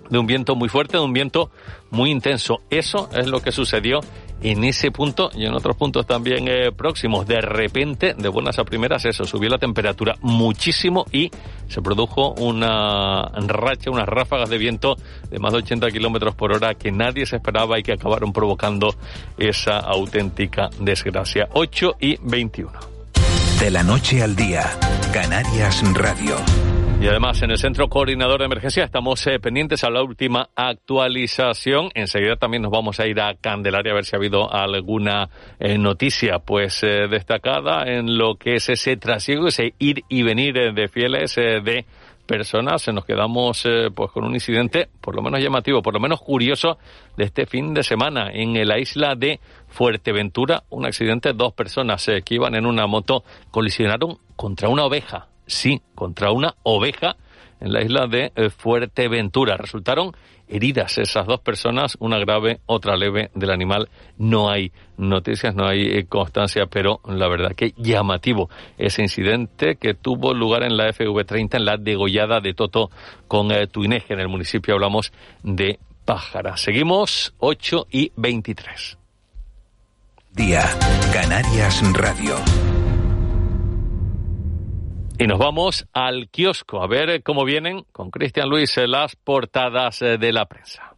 [0.08, 1.50] de un viento muy fuerte, de un viento
[1.90, 2.62] muy intenso.
[2.70, 4.00] Eso es lo que sucedió
[4.42, 7.26] en ese punto y en otros puntos también eh, próximos.
[7.26, 11.30] De repente, de buenas a primeras, eso, subió la temperatura muchísimo y
[11.68, 14.96] se produjo una racha, unas ráfagas de viento
[15.30, 18.94] de más de 80 kilómetros por hora que nadie se esperaba y que acabaron provocando
[19.38, 21.48] esa auténtica desgracia.
[21.52, 22.70] 8 y 21.
[23.60, 24.64] De la noche al día,
[25.12, 26.73] Canarias Radio.
[27.00, 31.90] Y además, en el Centro Coordinador de Emergencia estamos eh, pendientes a la última actualización.
[31.94, 35.28] Enseguida también nos vamos a ir a Candelaria a ver si ha habido alguna
[35.58, 40.54] eh, noticia pues eh, destacada en lo que es ese trasiego, ese ir y venir
[40.72, 41.84] de fieles de
[42.26, 42.88] personas.
[42.88, 46.78] Nos quedamos pues con un incidente por lo menos llamativo, por lo menos curioso
[47.18, 50.62] de este fin de semana en la isla de Fuerteventura.
[50.70, 56.32] Un accidente, dos personas que iban en una moto colisionaron contra una oveja sí, contra
[56.32, 57.16] una oveja
[57.60, 59.56] en la isla de eh, Fuerteventura.
[59.56, 60.12] Resultaron
[60.48, 63.88] heridas esas dos personas, una grave, otra leve del animal.
[64.18, 69.94] No hay noticias, no hay eh, constancia, pero la verdad que llamativo ese incidente que
[69.94, 72.90] tuvo lugar en la FV30, en la degollada de Toto
[73.28, 76.56] con eh, Tuineje, en el municipio hablamos de Pájara.
[76.56, 78.98] Seguimos 8 y 23.
[80.32, 80.64] Día,
[81.12, 82.36] Canarias Radio.
[85.16, 90.18] Y nos vamos al kiosco a ver cómo vienen con Cristian Luis las portadas eh,
[90.18, 90.93] de la prensa.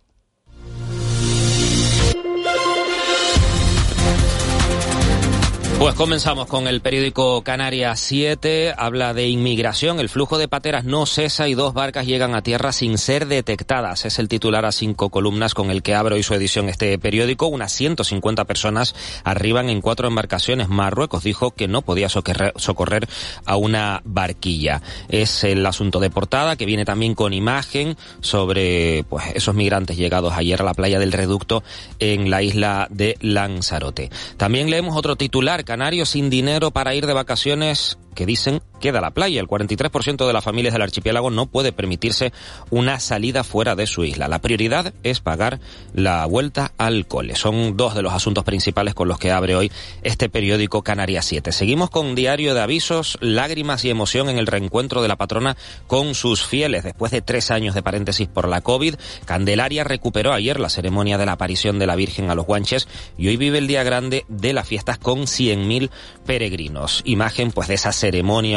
[5.78, 8.74] Pues comenzamos con el periódico Canarias 7.
[8.78, 10.00] Habla de inmigración.
[10.00, 14.06] El flujo de pateras no cesa y dos barcas llegan a tierra sin ser detectadas.
[14.06, 17.46] Es el titular a cinco columnas con el que abre hoy su edición este periódico.
[17.46, 20.70] Unas 150 personas arriban en cuatro embarcaciones.
[20.70, 23.06] Marruecos dijo que no podía socorrer
[23.44, 24.80] a una barquilla.
[25.10, 30.32] Es el asunto de portada que viene también con imagen sobre pues, esos migrantes llegados
[30.32, 31.62] ayer a la playa del Reducto
[31.98, 34.10] en la isla de Lanzarote.
[34.38, 39.12] También leemos otro titular Canarios sin dinero para ir de vacaciones que dicen queda la
[39.12, 39.40] playa.
[39.40, 42.32] El 43% de las familias del archipiélago no puede permitirse
[42.70, 44.26] una salida fuera de su isla.
[44.28, 45.60] La prioridad es pagar
[45.94, 47.36] la vuelta al cole.
[47.36, 49.70] Son dos de los asuntos principales con los que abre hoy
[50.02, 51.52] este periódico Canarias 7.
[51.52, 56.14] Seguimos con diario de avisos, lágrimas y emoción en el reencuentro de la patrona con
[56.14, 56.84] sus fieles.
[56.84, 61.26] Después de tres años de paréntesis por la COVID, Candelaria recuperó ayer la ceremonia de
[61.26, 64.52] la aparición de la Virgen a los guanches y hoy vive el día grande de
[64.52, 65.90] las fiestas con 100.000
[66.24, 67.02] peregrinos.
[67.04, 67.92] Imagen pues de esa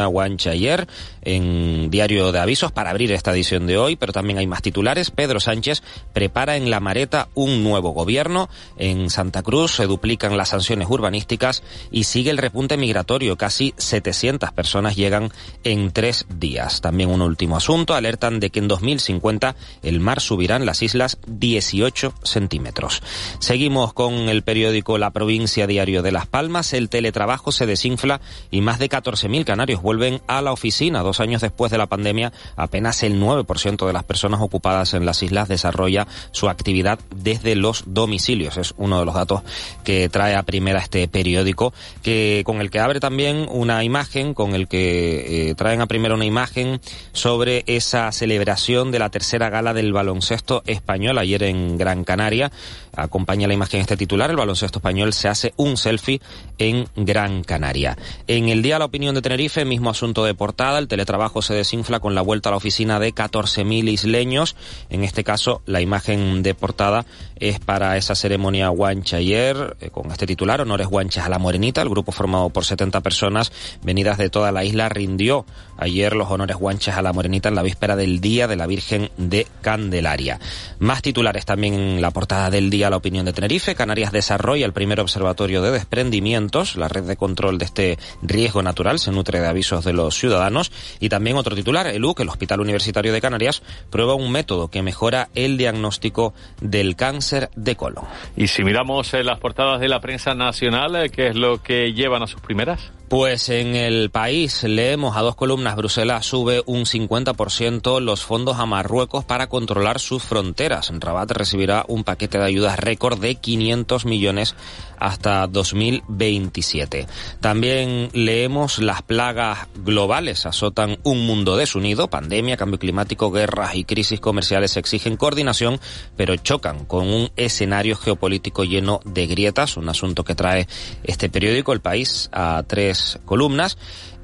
[0.07, 0.87] guancha ayer
[1.21, 5.11] en Diario de Avisos para abrir esta edición de hoy, pero también hay más titulares.
[5.11, 5.83] Pedro Sánchez
[6.13, 8.49] prepara en la Mareta un nuevo gobierno.
[8.77, 13.37] En Santa Cruz se duplican las sanciones urbanísticas y sigue el repunte migratorio.
[13.37, 15.31] Casi 700 personas llegan
[15.63, 16.81] en tres días.
[16.81, 17.93] También un último asunto.
[17.93, 23.01] Alertan de que en 2050 el mar subirá en las islas 18 centímetros.
[23.39, 26.73] Seguimos con el periódico La Provincia Diario de Las Palmas.
[26.73, 31.01] El teletrabajo se desinfla y más de 14.000 canarios vuelven a la oficina.
[31.01, 35.23] Dos años después de la pandemia, apenas el 9% de las personas ocupadas en las
[35.23, 38.57] islas desarrolla su actividad desde los domicilios.
[38.57, 39.41] Es uno de los datos
[39.83, 41.73] que trae a primera este periódico,
[42.03, 46.15] que con el que abre también una imagen, con el que eh, traen a primera
[46.15, 52.03] una imagen sobre esa celebración de la tercera gala del baloncesto español ayer en Gran
[52.03, 52.51] Canaria.
[52.95, 56.21] Acompaña la imagen este titular, el baloncesto español se hace un selfie
[56.57, 57.97] en Gran Canaria.
[58.27, 61.99] En el día La Opinión de Tenerife, mismo asunto de portada, el teletrabajo se desinfla
[61.99, 64.55] con la vuelta a la oficina de 14.000 isleños.
[64.89, 67.05] En este caso, la imagen de portada
[67.37, 71.81] es para esa ceremonia Guancha ayer, eh, con este titular, Honores Guanchas a la Morenita.
[71.81, 73.51] El grupo formado por 70 personas
[73.83, 75.45] venidas de toda la isla rindió
[75.79, 79.09] ayer los honores Guanchas a la Morenita en la víspera del Día de la Virgen
[79.17, 80.39] de Candelaria.
[80.79, 83.75] Más titulares también en la portada del día La Opinión de Tenerife.
[83.75, 86.75] Canarias desarrolla el primer observatorio de desprendimientos.
[86.75, 90.71] La red de control de este riesgo natural se nutre de avisos de los ciudadanos.
[90.99, 94.81] Y también otro titular, el UC, el Hospital Universitario de Canarias, prueba un método que
[94.81, 98.05] mejora el diagnóstico del cáncer de colon.
[98.35, 101.93] Y si miramos en las portadas de la prensa nacional, eh, ¿qué es lo que
[101.93, 102.91] llevan a sus primeras?
[103.09, 108.67] Pues en el país leemos a dos columnas, Bruselas sube un 50% los fondos a
[108.67, 110.91] Marruecos para controlar sus fronteras.
[110.93, 114.55] Rabat recibirá un paquete de ayudas récord de 500 millones
[114.99, 117.07] hasta 2027.
[117.39, 124.19] También leemos las plagas globales azotan un mundo desunido, pandemia, cambio climático, guerras y crisis
[124.19, 125.79] comerciales exigen coordinación,
[126.15, 130.67] pero chocan con un escenario geopolítico lleno de grietas, un asunto que trae
[131.03, 133.77] este periódico El País a tres columnas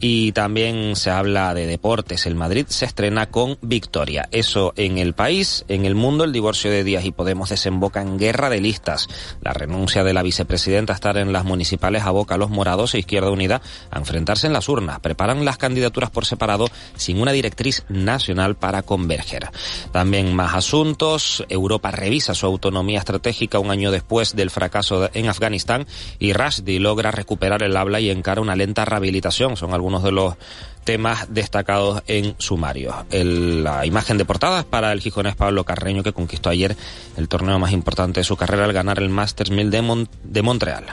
[0.08, 2.28] y también se habla de deportes.
[2.28, 4.30] El Madrid se estrena con victoria.
[4.30, 8.20] Eso en el país, en el mundo, el divorcio de Díaz y Podemos desemboca en
[8.20, 9.08] guerra de listas.
[9.42, 13.00] La renuncia de la vicepresidenta a estar en las municipales aboca a los morados e
[13.00, 15.00] Izquierda Unida a enfrentarse en las urnas.
[15.00, 19.50] Preparan las candidaturas por separado sin una directriz nacional para converger.
[19.92, 21.44] También más asuntos.
[21.50, 25.88] Europa revisa su autonomía estratégica un año después del fracaso en Afganistán
[26.20, 29.58] y Rashdi logra recuperar el habla y encara una lenta rehabilitación.
[29.58, 30.36] Son algunos de los
[30.84, 33.06] temas destacados en sumario.
[33.12, 36.78] la imagen de portada es para el gijonés Pablo Carreño que conquistó ayer
[37.18, 40.86] el torneo más importante de su carrera al ganar el Masters 1000 de, de Montreal.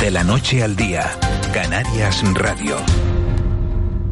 [0.00, 1.10] De la noche al día,
[1.52, 2.76] Canarias Radio.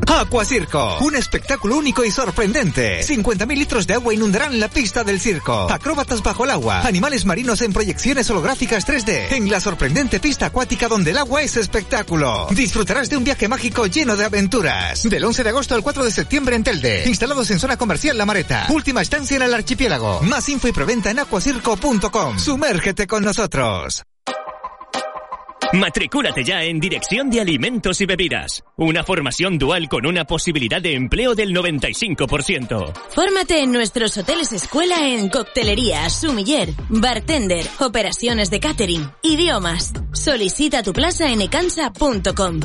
[0.06, 3.02] Aqua Circo, un espectáculo único y sorprendente.
[3.02, 5.70] 50.000 litros de agua inundarán la pista del circo.
[5.70, 10.88] Acróbatas bajo el agua, animales marinos en proyecciones holográficas 3D, en la sorprendente pista acuática
[10.88, 12.48] donde el agua es espectáculo.
[12.50, 15.02] Disfrutarás de un viaje mágico lleno de aventuras.
[15.04, 18.26] Del 11 de agosto al 4 de septiembre en Telde, instalados en zona comercial La
[18.26, 18.66] Mareta.
[18.70, 20.20] Última estancia en el archipiélago.
[20.22, 22.38] Más info y preventa en aquacirco.com.
[22.38, 24.04] Sumérgete con nosotros.
[25.74, 28.62] Matricúlate ya en Dirección de Alimentos y Bebidas.
[28.76, 32.92] Una formación dual con una posibilidad de empleo del 95%.
[33.10, 39.92] Fórmate en nuestros hoteles escuela en coctelería, sumiller, bartender, operaciones de catering, idiomas.
[40.12, 42.60] Solicita tu plaza en ecansa.com.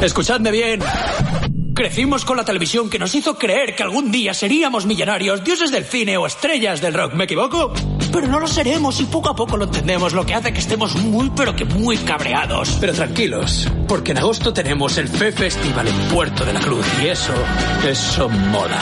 [0.00, 0.80] Escuchadme bien.
[1.80, 5.86] Crecimos con la televisión que nos hizo creer que algún día seríamos millonarios, dioses del
[5.86, 7.14] cine o estrellas del rock.
[7.14, 7.72] ¿Me equivoco?
[8.12, 10.94] Pero no lo seremos y poco a poco lo entendemos, lo que hace que estemos
[10.96, 12.76] muy pero que muy cabreados.
[12.82, 17.06] Pero tranquilos, porque en agosto tenemos el FE Festival en Puerto de la Cruz y
[17.06, 17.32] eso,
[17.88, 18.78] eso moda.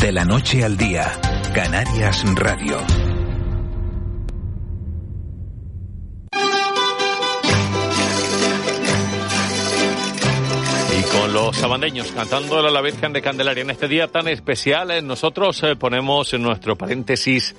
[0.00, 1.12] De la noche al día,
[1.52, 2.78] Canarias Radio.
[11.32, 13.62] Los sabandeños cantando a la Virgen de Candelaria.
[13.62, 17.54] En este día tan especial, eh, nosotros eh, ponemos en nuestro paréntesis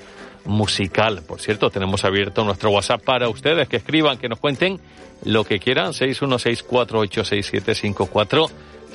[0.46, 1.22] musical.
[1.28, 4.80] Por cierto, tenemos abierto nuestro WhatsApp para ustedes que escriban, que nos cuenten
[5.24, 5.94] lo que quieran.
[5.94, 8.50] 616486754.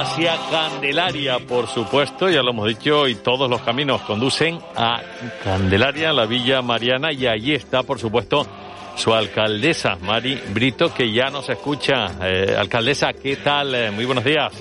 [0.00, 5.00] Hacia Candelaria, por supuesto, ya lo hemos dicho, y todos los caminos conducen a
[5.42, 8.46] Candelaria, la Villa Mariana, y allí está, por supuesto,
[8.94, 12.06] su alcaldesa, Mari Brito, que ya nos escucha.
[12.22, 13.74] Eh, alcaldesa, ¿qué tal?
[13.74, 14.52] Eh, muy buenos días.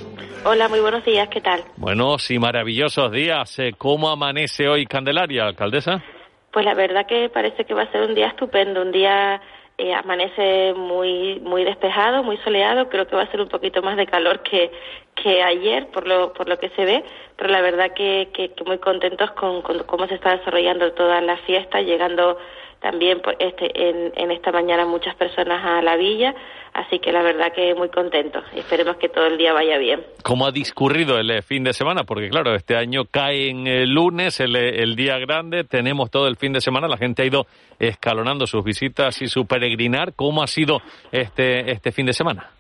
[0.44, 1.64] Hola, muy buenos días, ¿qué tal?
[1.76, 3.60] Buenos y maravillosos días.
[3.60, 6.04] Eh, ¿Cómo amanece hoy Candelaria, alcaldesa?
[6.52, 9.40] Pues la verdad que parece que va a ser un día estupendo, un día
[9.78, 13.96] eh, amanece muy muy despejado, muy soleado, creo que va a ser un poquito más
[13.96, 14.72] de calor que,
[15.16, 17.04] que ayer por lo, por lo que se ve,
[17.36, 21.38] pero la verdad que, que, muy contentos con, con, cómo se está desarrollando toda la
[21.38, 22.38] fiesta, llegando
[22.82, 26.34] también este, en, en esta mañana muchas personas a la villa,
[26.74, 30.04] así que la verdad que muy contentos esperemos que todo el día vaya bien.
[30.24, 32.04] ¿Cómo ha discurrido el eh, fin de semana?
[32.04, 36.28] Porque claro, este año cae en el lunes, el, eh, el día grande, tenemos todo
[36.28, 37.48] el fin de semana, la gente ha ido
[37.80, 40.14] escalonando sus visitas y su peregrinar.
[40.16, 42.52] ¿Cómo ha sido este, este fin de semana?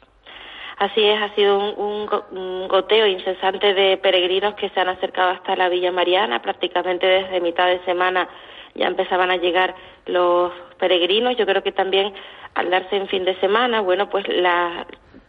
[0.77, 5.55] Así es, ha sido un, un, goteo incesante de peregrinos que se han acercado hasta
[5.55, 8.29] la Villa Mariana, prácticamente desde mitad de semana
[8.77, 11.35] ya empezaban a llegar los peregrinos.
[11.35, 12.13] Yo creo que también
[12.53, 14.85] al darse en fin de semana, bueno, pues la,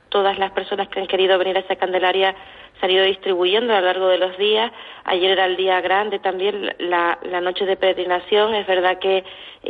[0.08, 2.34] todas las personas que han querido venir a esa Candelaria
[2.78, 4.70] se han ido distribuyendo a lo largo de los días.
[5.04, 8.54] Ayer era el día grande también, la, la noche de peregrinación.
[8.54, 9.24] Es verdad que,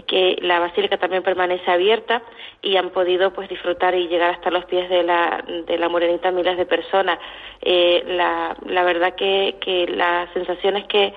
[0.07, 2.22] que la basílica también permanece abierta
[2.61, 6.31] y han podido pues disfrutar y llegar hasta los pies de la, de la morenita
[6.31, 7.18] miles de personas.
[7.62, 11.14] Eh, la, la verdad que, que la sensación es que,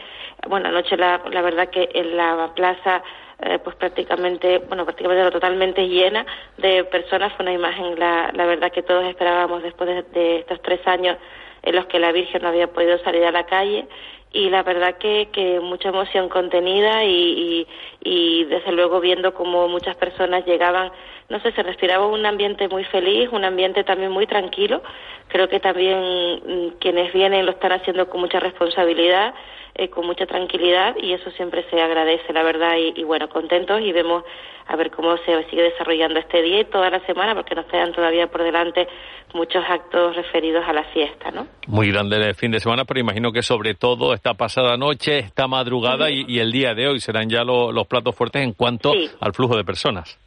[0.48, 3.04] bueno, anoche la, la verdad que en la plaza
[3.42, 6.26] eh, pues prácticamente, bueno, prácticamente totalmente llena
[6.58, 7.34] de personas.
[7.34, 11.18] Fue una imagen, la, la verdad, que todos esperábamos después de, estos tres años
[11.64, 13.88] en los que la Virgen no había podido salir a la calle
[14.34, 17.68] y la verdad que, que mucha emoción contenida y,
[18.04, 20.92] y, desde luego viendo cómo muchas personas llegaban,
[21.32, 24.84] no sé, se respiraba un ambiente muy feliz, un ambiente también muy tranquilo.
[25.30, 25.98] Creo que también
[26.46, 29.34] mm, quienes vienen lo están haciendo con mucha responsabilidad
[29.74, 33.94] eh, con mucha tranquilidad y eso siempre se agradece, la verdad, y, bueno, contentos y
[33.94, 34.26] vemos
[34.68, 37.94] a ver cómo se sigue desarrollando este día y toda la semana, porque nos quedan
[37.94, 38.90] todavía por delante
[39.34, 41.48] muchos actos referidos a la fiesta, ¿no?
[41.68, 45.48] Muy grande el fin de semana, pero imagino que sobre todo esta pasada noche, esta
[45.48, 48.92] madrugada y, el día de hoy serán ya los platos fuertes en cuanto
[49.22, 50.20] al flujo de personas.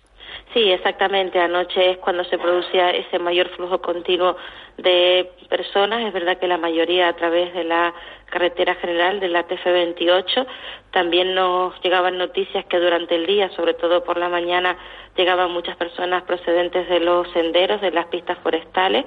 [0.54, 1.40] Sí, exactamente.
[1.40, 4.36] Anoche es cuando se producía ese mayor flujo continuo
[4.78, 6.06] de personas.
[6.06, 7.92] Es verdad que la mayoría a través de la
[8.30, 10.46] carretera general de la TF28.
[10.92, 14.76] También nos llegaban noticias que durante el día, sobre todo por la mañana,
[15.16, 19.04] llegaban muchas personas procedentes de los senderos, de las pistas forestales.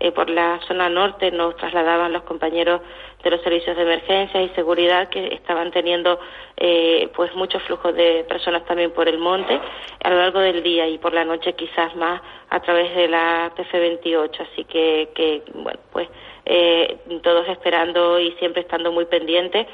[0.00, 2.80] Eh, por la zona norte nos trasladaban los compañeros
[3.24, 6.20] de los servicios de emergencia y seguridad que estaban teniendo
[6.56, 9.60] eh, pues mucho flujo de personas también por el monte
[10.04, 13.52] a lo largo del día y por la noche quizás más a través de la
[13.56, 16.08] TF28 así que, que bueno pues
[16.44, 19.66] eh, todos esperando y siempre estando muy pendientes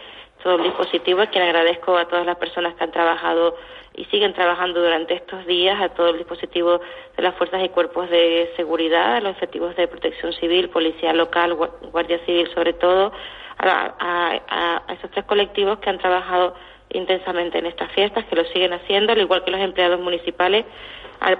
[0.43, 3.57] todo el dispositivo, a quien agradezco a todas las personas que han trabajado
[3.97, 6.81] y siguen trabajando durante estos días, a todo el dispositivo
[7.17, 11.55] de las fuerzas y cuerpos de seguridad, a los efectivos de protección civil, policía local,
[11.55, 13.13] guardia civil sobre todo,
[13.59, 16.55] a, esos tres colectivos que han trabajado
[16.91, 20.65] intensamente en estas fiestas, que lo siguen haciendo, al igual que los empleados municipales,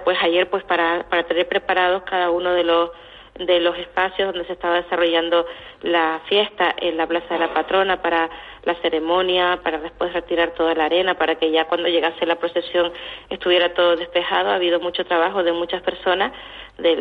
[0.03, 2.89] pues ayer pues para, para tener preparados cada uno de los
[3.35, 5.45] de los espacios donde se estaba desarrollando
[5.81, 8.29] la fiesta en la Plaza de la Patrona para
[8.63, 12.91] la ceremonia, para después retirar toda la arena, para que ya cuando llegase la procesión
[13.29, 14.51] estuviera todo despejado.
[14.51, 16.31] Ha habido mucho trabajo de muchas personas,
[16.77, 16.95] de,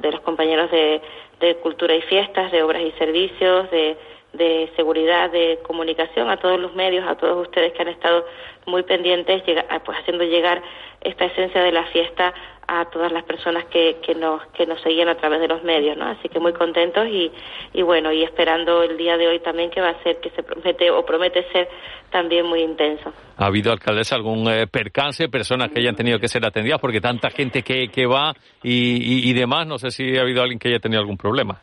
[0.00, 1.02] de los compañeros de,
[1.40, 3.96] de Cultura y Fiestas, de Obras y Servicios, de
[4.38, 8.24] de seguridad, de comunicación, a todos los medios, a todos ustedes que han estado
[8.66, 9.42] muy pendientes,
[9.84, 10.62] pues haciendo llegar
[11.00, 12.32] esta esencia de la fiesta
[12.66, 15.96] a todas las personas que, que nos que nos seguían a través de los medios,
[15.96, 16.04] ¿no?
[16.04, 17.32] Así que muy contentos y,
[17.72, 20.42] y bueno y esperando el día de hoy también que va a ser que se
[20.42, 21.68] promete o promete ser
[22.10, 23.12] también muy intenso.
[23.38, 27.30] ¿Ha habido alcaldesa algún eh, percance, personas que hayan tenido que ser atendidas porque tanta
[27.30, 29.66] gente que, que va y, y demás?
[29.66, 31.62] No sé si ha habido alguien que haya tenido algún problema.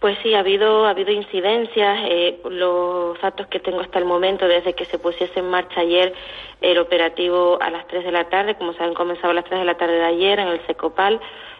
[0.00, 1.98] Pues sí, ha habido, ha habido incidencias.
[2.04, 6.12] Eh, los datos que tengo hasta el momento, desde que se pusiese en marcha ayer
[6.60, 9.66] el operativo a las 3 de la tarde, como saben, comenzaba a las 3 de
[9.66, 11.14] la tarde de ayer en el SECOPAL,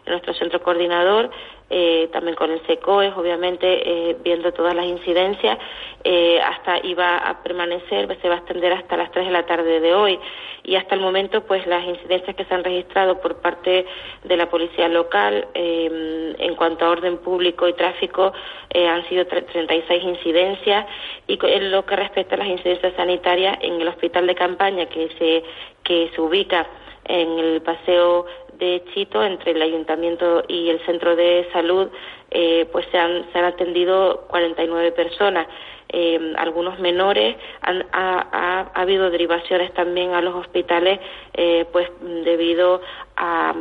[0.05, 1.31] en nuestro centro coordinador,
[1.69, 3.67] eh, también con el SECOES, obviamente,
[4.11, 5.59] eh, viendo todas las incidencias,
[6.05, 9.81] eh, hasta iba a permanecer, se va a extender hasta las 3 de la tarde
[9.81, 10.19] de hoy.
[10.63, 13.85] Y hasta el momento, pues las incidencias que se han registrado por parte
[14.23, 18.33] de la policía local en cuanto a orden público y tráfico
[18.75, 20.87] han sido 36 incidencias.
[21.29, 25.09] Y en lo que respecta a las incidencias sanitarias, en el hospital de campaña que
[25.19, 25.45] se,
[25.85, 26.67] que se ubica
[27.09, 28.27] en el paseo
[28.59, 31.89] de Chito entre el ayuntamiento y el centro de salud
[32.31, 35.47] eh, pues se han, se han atendido 49 personas.
[35.89, 40.99] Eh, algunos menores, ha, habido derivaciones también a los hospitales,
[41.35, 41.89] eh, pues
[42.25, 42.81] debido
[43.17, 43.55] a,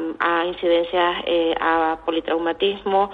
[0.48, 3.12] incidencias eh, a politraumatismo,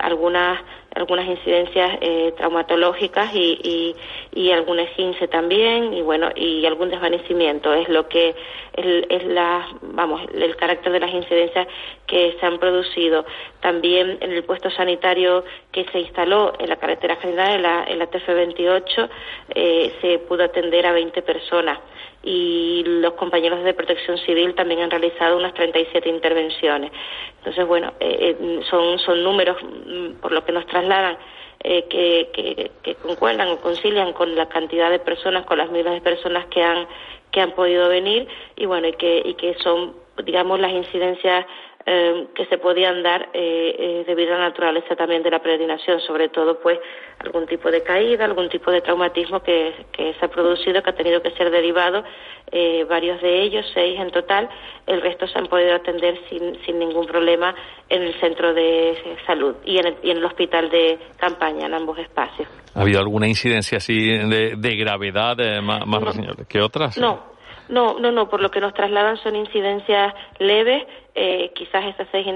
[0.00, 0.60] algunas
[0.96, 1.98] algunas incidencias
[2.36, 3.94] traumatológicas y,
[4.32, 7.74] y, algún esguince también y bueno y algún desvanecimiento.
[7.74, 8.34] Es lo que
[8.72, 11.68] es, la vamos el carácter de las incidencias
[12.06, 13.24] que se han producido.
[13.60, 17.98] También en el puesto sanitario que se instaló en la carretera general en la, en
[17.98, 19.08] la TF28
[19.54, 21.78] eh, se pudo atender a 20 personas
[22.26, 26.90] y los compañeros de protección civil también han realizado unas 37 intervenciones.
[27.38, 31.16] Entonces, bueno, eh, eh, son, son números mm, por lo que nos trasladan
[31.62, 36.46] que, que, concuerdan o concilian con la cantidad de personas, con las miles de personas
[36.46, 36.86] que han,
[37.32, 41.44] que han podido venir y bueno, y que, y que son, digamos, las incidencias
[41.88, 46.00] eh, que se podían dar eh, eh, debido a la naturaleza también de la peregrinación,
[46.00, 46.80] sobre todo pues
[47.20, 51.22] algún tipo de caída, algún tipo de traumatismo que, se ha producido, que ha tenido
[51.22, 52.02] que ser derivado,
[52.88, 54.48] varios de ellos, seis en total,
[54.86, 57.54] el resto se han podido atender sin, sin ningún problema
[57.88, 61.74] en el centro de salud y en el, y en el hospital de campaña, en
[61.74, 62.48] ambos espacios.
[62.74, 66.18] ¿Ha habido alguna incidencia así de, gravedad más, más
[66.48, 66.98] que otras?
[66.98, 67.35] No,
[67.68, 72.26] no, no, no, por lo que nos trasladan son incidencias leves, eh, quizás esas seis,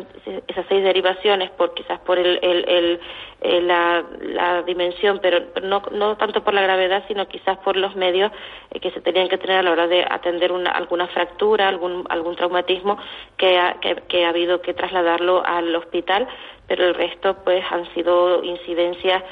[0.49, 3.01] esas seis derivaciones, por quizás por el, el,
[3.41, 7.95] el, la, la, dimensión, pero no, no tanto por la gravedad, sino quizás por los
[7.95, 8.33] medios
[8.71, 12.05] eh, que se tenían que tener a la hora de atender una, alguna fractura, algún,
[12.09, 12.99] algún traumatismo
[13.37, 16.27] que ha, que, ha habido que trasladarlo al hospital,
[16.67, 19.23] pero el resto pues han sido incidencias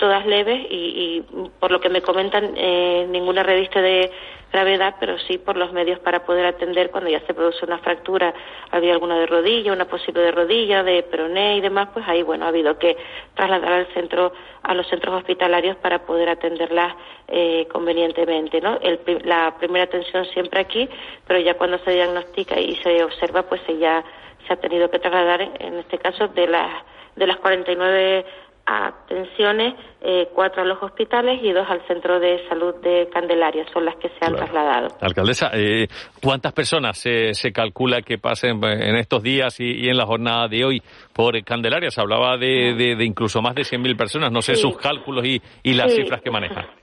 [0.00, 4.10] todas leves y, y por lo que me comentan eh, ninguna revista de
[4.50, 8.34] gravedad, pero sí por los medios para poder atender cuando ya se produce una fractura,
[8.70, 12.46] había alguna de rodilla, una posible de rodilla, de peroné y demás, pues ahí bueno
[12.46, 12.96] ha habido que
[13.34, 14.32] trasladar al centro,
[14.62, 16.96] a los centros hospitalarios para poder atenderlas
[17.28, 18.80] eh, convenientemente, ¿no?
[19.24, 20.88] la primera atención siempre aquí,
[21.28, 24.02] pero ya cuando se diagnostica y se observa, pues ya
[24.48, 28.24] se ha tenido que trasladar, en este caso, de las de las 49
[28.66, 33.84] atenciones, eh, cuatro a los hospitales y dos al centro de salud de Candelaria, son
[33.84, 34.88] las que se han trasladado.
[35.00, 35.88] Alcaldesa, eh,
[36.22, 40.64] ¿cuántas personas se, se, calcula que pasen en estos días y, en la jornada de
[40.64, 40.82] hoy
[41.12, 41.90] por Candelaria?
[41.90, 45.74] Se hablaba de, de, incluso más de 100.000 personas, no sé sus cálculos y, y
[45.74, 46.79] las cifras que manejan.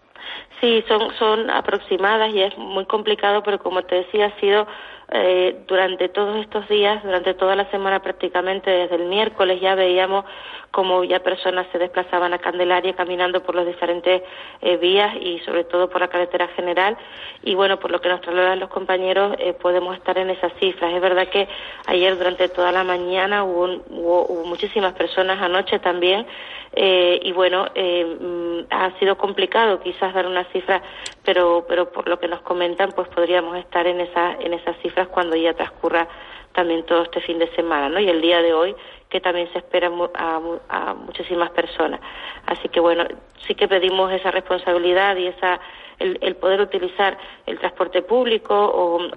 [0.59, 4.67] Sí, son, son aproximadas y es muy complicado, pero como te decía, ha sido
[5.11, 10.25] eh, durante todos estos días, durante toda la semana prácticamente, desde el miércoles ya veíamos
[10.71, 14.21] como ya personas se desplazaban a Candelaria caminando por las diferentes
[14.61, 16.97] eh, vías y sobre todo por la carretera general.
[17.41, 20.93] Y bueno, por lo que nos trasladan los compañeros, eh, podemos estar en esas cifras.
[20.93, 21.47] Es verdad que
[21.87, 26.25] ayer durante toda la mañana hubo, hubo, muchísimas personas, anoche también,
[26.73, 30.81] eh, y bueno, mm, ha sido complicado quizás dar una cifra,
[31.23, 35.07] pero, pero por lo que nos comentan, pues podríamos estar en, esa, en esas cifras
[35.07, 36.07] cuando ya transcurra
[36.53, 37.99] también todo este fin de semana, ¿no?
[37.99, 38.75] Y el día de hoy
[39.09, 42.01] que también se espera a, muchísimas personas.
[42.45, 43.05] Así que bueno,
[43.45, 45.59] sí que pedimos esa responsabilidad y esa
[45.99, 48.53] el, poder utilizar el transporte público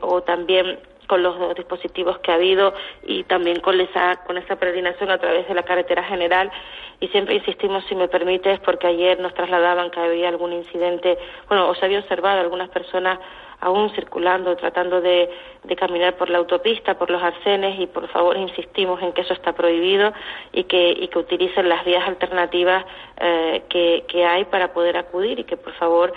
[0.00, 0.78] o también
[1.10, 5.48] con los dispositivos que ha habido y también con esa con esa peregrinación a través
[5.48, 6.52] de la carretera general.
[7.00, 11.68] Y siempre insistimos si me permites porque ayer nos trasladaban que había algún incidente bueno
[11.68, 13.18] o se había observado algunas personas
[13.60, 15.28] aún circulando, tratando de,
[15.76, 19.52] caminar por la autopista, por los arcenes y por favor insistimos en que eso está
[19.52, 20.12] prohibido
[20.52, 22.84] y que, y que utilicen las vías alternativas
[23.18, 26.12] eh, que, que hay para poder acudir y que por favor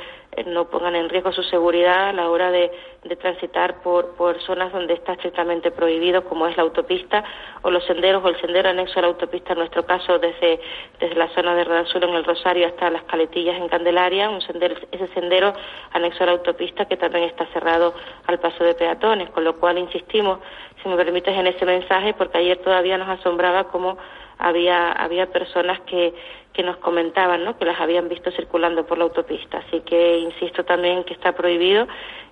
[0.48, 2.72] no pongan en riesgo su seguridad a la hora de,
[3.20, 7.24] transitar por, por, zonas donde está estrictamente prohibido, como es la autopista
[7.62, 10.60] o los senderos o el sendero anexo a la autopista, en nuestro caso desde,
[11.00, 14.76] desde la zona de Radazul en el Rosario hasta las Caletillas en Candelaria, un sendero,
[14.92, 15.54] ese sendero
[15.92, 17.94] anexo a la autopista que también está cerrado
[18.28, 20.40] al paso de peatones, con lo cual insistimos,
[20.82, 23.98] si me permites, en ese mensaje, porque ayer todavía nos asombraba cómo
[24.44, 26.14] había, había personas que,
[26.54, 27.58] que nos comentaban ¿no?
[27.58, 29.60] que las habían visto circulando por la autopista.
[29.60, 31.88] Así que insisto también que está prohibido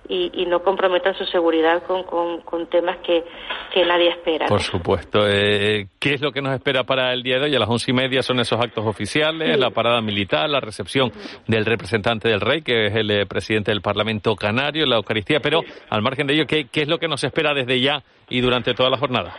[0.08, 2.04] y, y no comprometan su seguridad con,
[2.42, 3.24] con, temas que,
[3.72, 4.46] que, nadie espera.
[4.46, 5.26] Por supuesto.
[5.26, 7.56] Eh, ¿Qué es lo que nos espera para el día de hoy?
[7.56, 11.12] A las once y media son esos actos oficiales, la parada militar, la recepción
[11.46, 15.40] del representante del rey, que es el eh, presidente del Parlamento Canario, la Eucaristía.
[15.40, 18.40] Pero al margen de ello, ¿qué, ¿qué es lo que nos espera desde ya y
[18.40, 19.34] durante toda la jornada?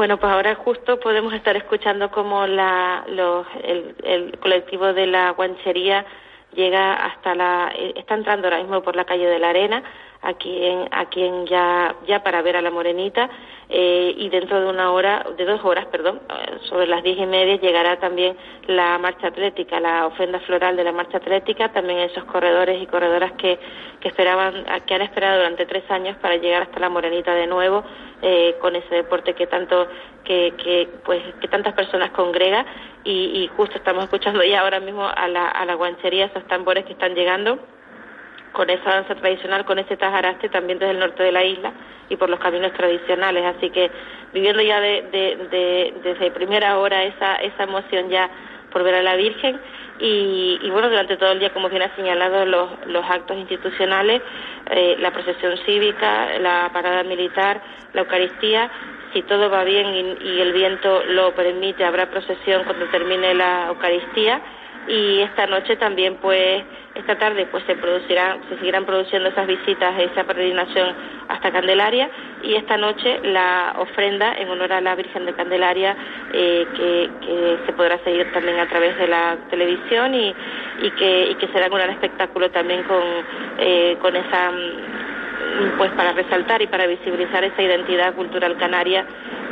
[0.00, 6.06] Bueno, pues ahora justo podemos estar escuchando cómo la, los, el, colectivo de la guanchería
[6.54, 9.82] llega hasta la, está entrando ahora mismo por la calle de la Arena,
[10.22, 13.30] aquí en, aquí en ya, ya para ver a la morenita
[13.68, 17.26] eh, y dentro de una hora, de dos horas, perdón, eh, sobre las diez y
[17.26, 22.24] media llegará también la marcha atlética, la ofrenda floral de la marcha atlética, también esos
[22.24, 23.58] corredores y corredoras que,
[24.00, 27.84] que esperaban, que han esperado durante tres años para llegar hasta la morenita de nuevo
[28.22, 29.86] eh, con ese deporte que tanto
[30.24, 32.66] que, que pues que tantas personas congrega
[33.04, 36.84] y, y justo estamos escuchando ya ahora mismo a la, a la guanchería esos tambores
[36.84, 37.58] que están llegando
[38.52, 41.72] con esa danza tradicional, con ese tajaraste también desde el norte de la isla
[42.08, 43.44] y por los caminos tradicionales.
[43.56, 43.90] Así que
[44.32, 45.02] viviendo ya de,
[45.50, 48.30] de, desde primera hora esa, esa emoción ya
[48.72, 49.60] por ver a la Virgen
[50.02, 54.22] y, bueno, durante todo el día, como bien ha señalado, los, actos institucionales,
[54.70, 57.60] eh, la procesión cívica, la parada militar,
[57.92, 58.70] la Eucaristía.
[59.12, 64.40] Si todo va bien y el viento lo permite, habrá procesión cuando termine la Eucaristía
[64.88, 66.62] y esta noche también pues
[66.94, 70.94] esta tarde pues se producirán se seguirán produciendo esas visitas esa peregrinación
[71.28, 72.10] hasta Candelaria.
[72.42, 75.96] Y esta noche la ofrenda en honor a la Virgen de Candelaria
[76.32, 80.34] eh, que, que, se podrá seguir también a través de la televisión y,
[80.98, 83.02] que y que será un gran espectáculo también con
[83.58, 89.06] eh, con esa mm, pues para resaltar y para visibilizar esa identidad cultural canaria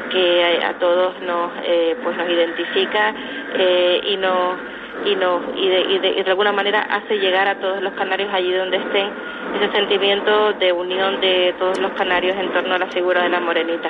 [0.08, 3.14] que a, todos nos eh, pues nos identifica
[3.54, 4.56] eh, y nos
[5.04, 7.92] y, no, y, de, y, de, y de alguna manera hace llegar a todos los
[7.94, 9.10] canarios allí donde estén
[9.56, 13.40] ese sentimiento de unión de todos los canarios en torno a la figura de la
[13.40, 13.88] morenita.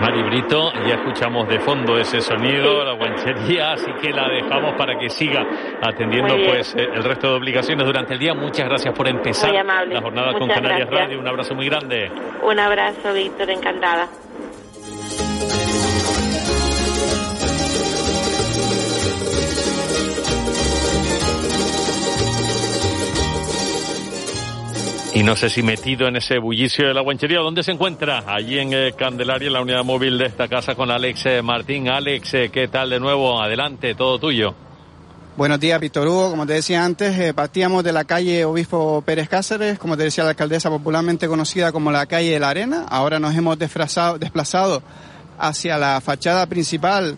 [0.00, 4.98] Mari Brito, ya escuchamos de fondo ese sonido, la guanchería, así que la dejamos para
[4.98, 5.46] que siga
[5.82, 8.34] atendiendo pues eh, el resto de obligaciones durante el día.
[8.34, 11.08] Muchas gracias por empezar la jornada con Canarias gracias.
[11.08, 11.20] Radio.
[11.20, 12.10] Un abrazo muy grande.
[12.42, 14.08] Un abrazo, Víctor, encantada.
[25.14, 28.24] Y no sé si metido en ese bullicio de la guanchería, ¿dónde se encuentra?
[28.26, 31.90] Allí en eh, Candelaria, en la unidad móvil de esta casa con Alex eh, Martín.
[31.90, 33.42] Alex, eh, ¿qué tal de nuevo?
[33.42, 34.54] Adelante, todo tuyo.
[35.34, 36.30] Buenos días, Víctor Hugo.
[36.30, 40.24] Como te decía antes, eh, partíamos de la calle Obispo Pérez Cáceres, como te decía
[40.24, 42.84] la alcaldesa, popularmente conocida como la calle de la Arena.
[42.88, 44.82] Ahora nos hemos desplazado
[45.38, 47.16] hacia la fachada principal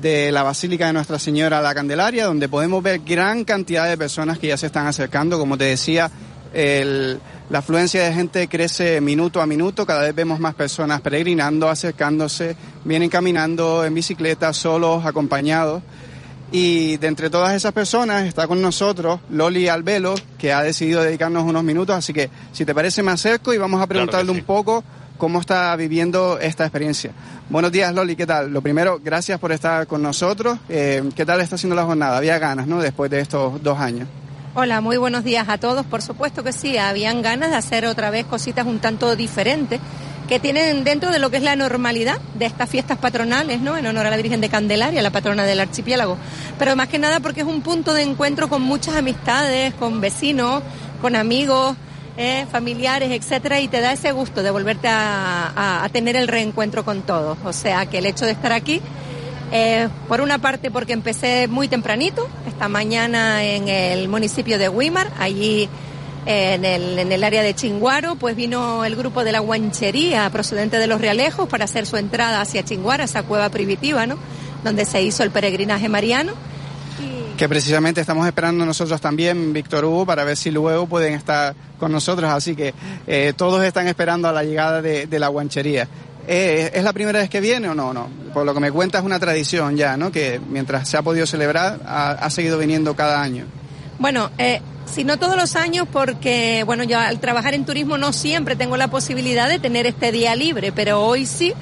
[0.00, 4.40] de la Basílica de Nuestra Señora la Candelaria, donde podemos ver gran cantidad de personas
[4.40, 5.38] que ya se están acercando.
[5.38, 6.10] Como te decía,
[6.52, 11.68] el, la afluencia de gente crece minuto a minuto, cada vez vemos más personas peregrinando,
[11.68, 15.82] acercándose, vienen caminando en bicicleta, solos, acompañados.
[16.50, 21.44] Y de entre todas esas personas está con nosotros Loli Albelo, que ha decidido dedicarnos
[21.44, 24.40] unos minutos, así que si te parece me acerco y vamos a preguntarle claro sí.
[24.40, 24.84] un poco
[25.16, 27.12] cómo está viviendo esta experiencia.
[27.48, 28.52] Buenos días Loli, ¿qué tal?
[28.52, 30.58] Lo primero, gracias por estar con nosotros.
[30.68, 32.18] Eh, ¿Qué tal está haciendo la jornada?
[32.18, 32.80] Había ganas, ¿no?
[32.80, 34.08] Después de estos dos años.
[34.54, 35.86] Hola, muy buenos días a todos.
[35.86, 39.80] Por supuesto que sí, habían ganas de hacer otra vez cositas un tanto diferentes
[40.28, 43.78] que tienen dentro de lo que es la normalidad de estas fiestas patronales, ¿no?
[43.78, 46.18] En honor a la Virgen de Candelaria, la patrona del archipiélago.
[46.58, 50.62] Pero más que nada porque es un punto de encuentro con muchas amistades, con vecinos,
[51.00, 51.74] con amigos,
[52.18, 56.28] eh, familiares, etcétera, y te da ese gusto de volverte a, a, a tener el
[56.28, 57.38] reencuentro con todos.
[57.46, 58.82] O sea que el hecho de estar aquí
[59.52, 65.10] eh, por una parte porque empecé muy tempranito, esta mañana en el municipio de Guimar,
[65.18, 65.68] allí
[66.24, 70.86] eh, en, el, área de Chinguaro, pues vino el grupo de la guanchería procedente de
[70.86, 74.16] los Realejos para hacer su entrada hacia Chinguaro, esa cueva primitiva, ¿no?
[74.64, 76.32] Donde se hizo el peregrinaje mariano.
[77.36, 81.92] Que precisamente estamos esperando nosotros también, Víctor Hugo, para ver si luego pueden estar con
[81.92, 82.30] nosotros.
[82.30, 82.72] Así que
[83.06, 85.88] eh, todos están esperando a la llegada de la guanchería.
[86.26, 87.92] Eh, ¿Es la primera vez que viene o no?
[87.92, 88.08] No.
[88.32, 90.12] Por lo que me cuenta es una tradición ya, ¿no?
[90.12, 93.44] Que mientras se ha podido celebrar ha, seguido viniendo cada año.
[93.98, 98.12] Bueno, eh, si no todos los años, porque bueno, yo al trabajar en turismo no
[98.12, 101.52] siempre tengo la posibilidad de tener este día libre, pero hoy sí.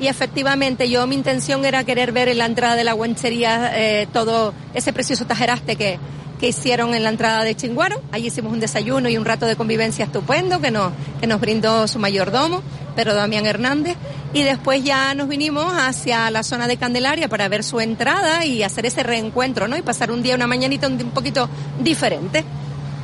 [0.00, 4.08] Y efectivamente, yo mi intención era querer ver en la entrada de la guanchería eh,
[4.12, 5.98] todo ese precioso tajeraste que,
[6.40, 8.02] que hicieron en la entrada de Chinguaro.
[8.12, 11.86] Allí hicimos un desayuno y un rato de convivencia estupendo que nos, que nos brindó
[11.86, 12.62] su mayordomo,
[12.94, 13.96] Pedro Damián Hernández.
[14.32, 18.62] Y después ya nos vinimos hacia la zona de Candelaria para ver su entrada y
[18.62, 19.76] hacer ese reencuentro, ¿no?
[19.76, 21.48] Y pasar un día, una mañanita un, un poquito
[21.80, 22.44] diferente.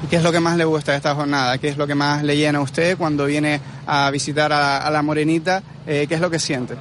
[0.03, 1.59] ¿Y qué es lo que más le gusta de esta jornada?
[1.59, 4.91] ¿Qué es lo que más le llena a usted cuando viene a visitar a, a
[4.91, 5.62] la Morenita?
[5.86, 6.74] Eh, ¿Qué es lo que siente?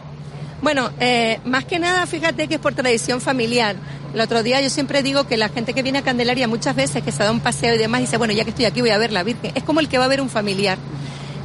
[0.62, 3.76] Bueno, eh, más que nada, fíjate que es por tradición familiar.
[4.14, 7.04] El otro día yo siempre digo que la gente que viene a Candelaria muchas veces
[7.04, 8.98] que se da un paseo y demás dice, bueno, ya que estoy aquí voy a
[8.98, 9.52] ver la Virgen.
[9.56, 10.78] Es como el que va a ver un familiar.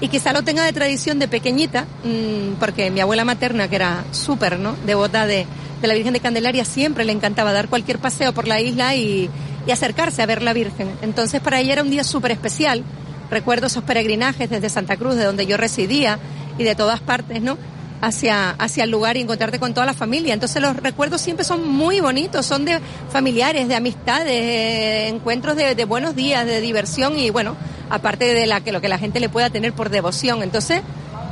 [0.04, 4.04] Y quizá lo tenga de tradición de pequeñita, mmm, porque mi abuela materna, que era
[4.10, 4.76] súper, ¿no?
[4.84, 5.46] Devota de,
[5.80, 9.30] de la Virgen de Candelaria, siempre le encantaba dar cualquier paseo por la isla y,
[9.72, 10.90] acercarse a ver la Virgen.
[11.00, 12.84] Entonces para ella era un día súper especial
[13.30, 16.18] recuerdo esos peregrinajes desde Santa Cruz, de donde yo residía,
[16.58, 17.56] y de todas partes, ¿no?
[18.02, 20.34] Hacia, hacia el lugar y encontrarte con toda la familia.
[20.34, 22.78] Entonces los recuerdos siempre son muy bonitos, son de
[23.08, 27.56] familiares, de amistades, de encuentros de, de buenos días, de diversión y bueno,
[27.90, 30.42] aparte de la, que lo que la gente le pueda tener por devoción.
[30.42, 30.82] Entonces,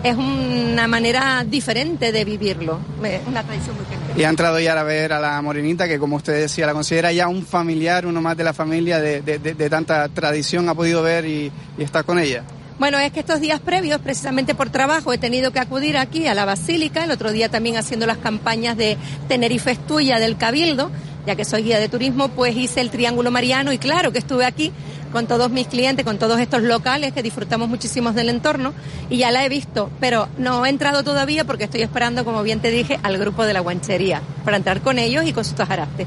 [0.02, 2.80] es una manera diferente de vivirlo,
[3.26, 4.14] una tradición muy querida.
[4.16, 7.12] Y ha entrado ya a ver a la morenita, que como usted decía, la considera
[7.12, 11.02] ya un familiar, uno más de la familia, de, de, de tanta tradición, ha podido
[11.02, 12.42] ver y, y estar con ella.
[12.78, 16.34] Bueno, es que estos días previos, precisamente por trabajo, he tenido que acudir aquí a
[16.34, 18.96] la Basílica, el otro día también haciendo las campañas de
[19.28, 20.90] Tenerife es tuya del Cabildo,
[21.24, 24.44] ya que soy guía de turismo, pues hice el Triángulo Mariano y claro que estuve
[24.44, 24.72] aquí
[25.12, 28.72] con todos mis clientes, con todos estos locales que disfrutamos muchísimo del entorno
[29.10, 32.60] y ya la he visto, pero no he entrado todavía porque estoy esperando, como bien
[32.60, 36.06] te dije, al grupo de la guanchería para entrar con ellos y con sus tajaraste.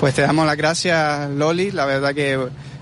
[0.00, 2.38] Pues te damos las gracias, Loli, la verdad que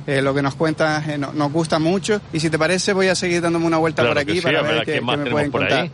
[0.06, 3.08] eh, lo que nos cuentas eh, no, nos gusta mucho y si te parece voy
[3.08, 5.30] a seguir dándome una vuelta claro por aquí sí, para ver, qué, más qué me
[5.30, 5.80] pueden por contar.
[5.80, 5.90] ahí.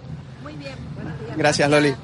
[1.37, 1.95] Gracias, Loli.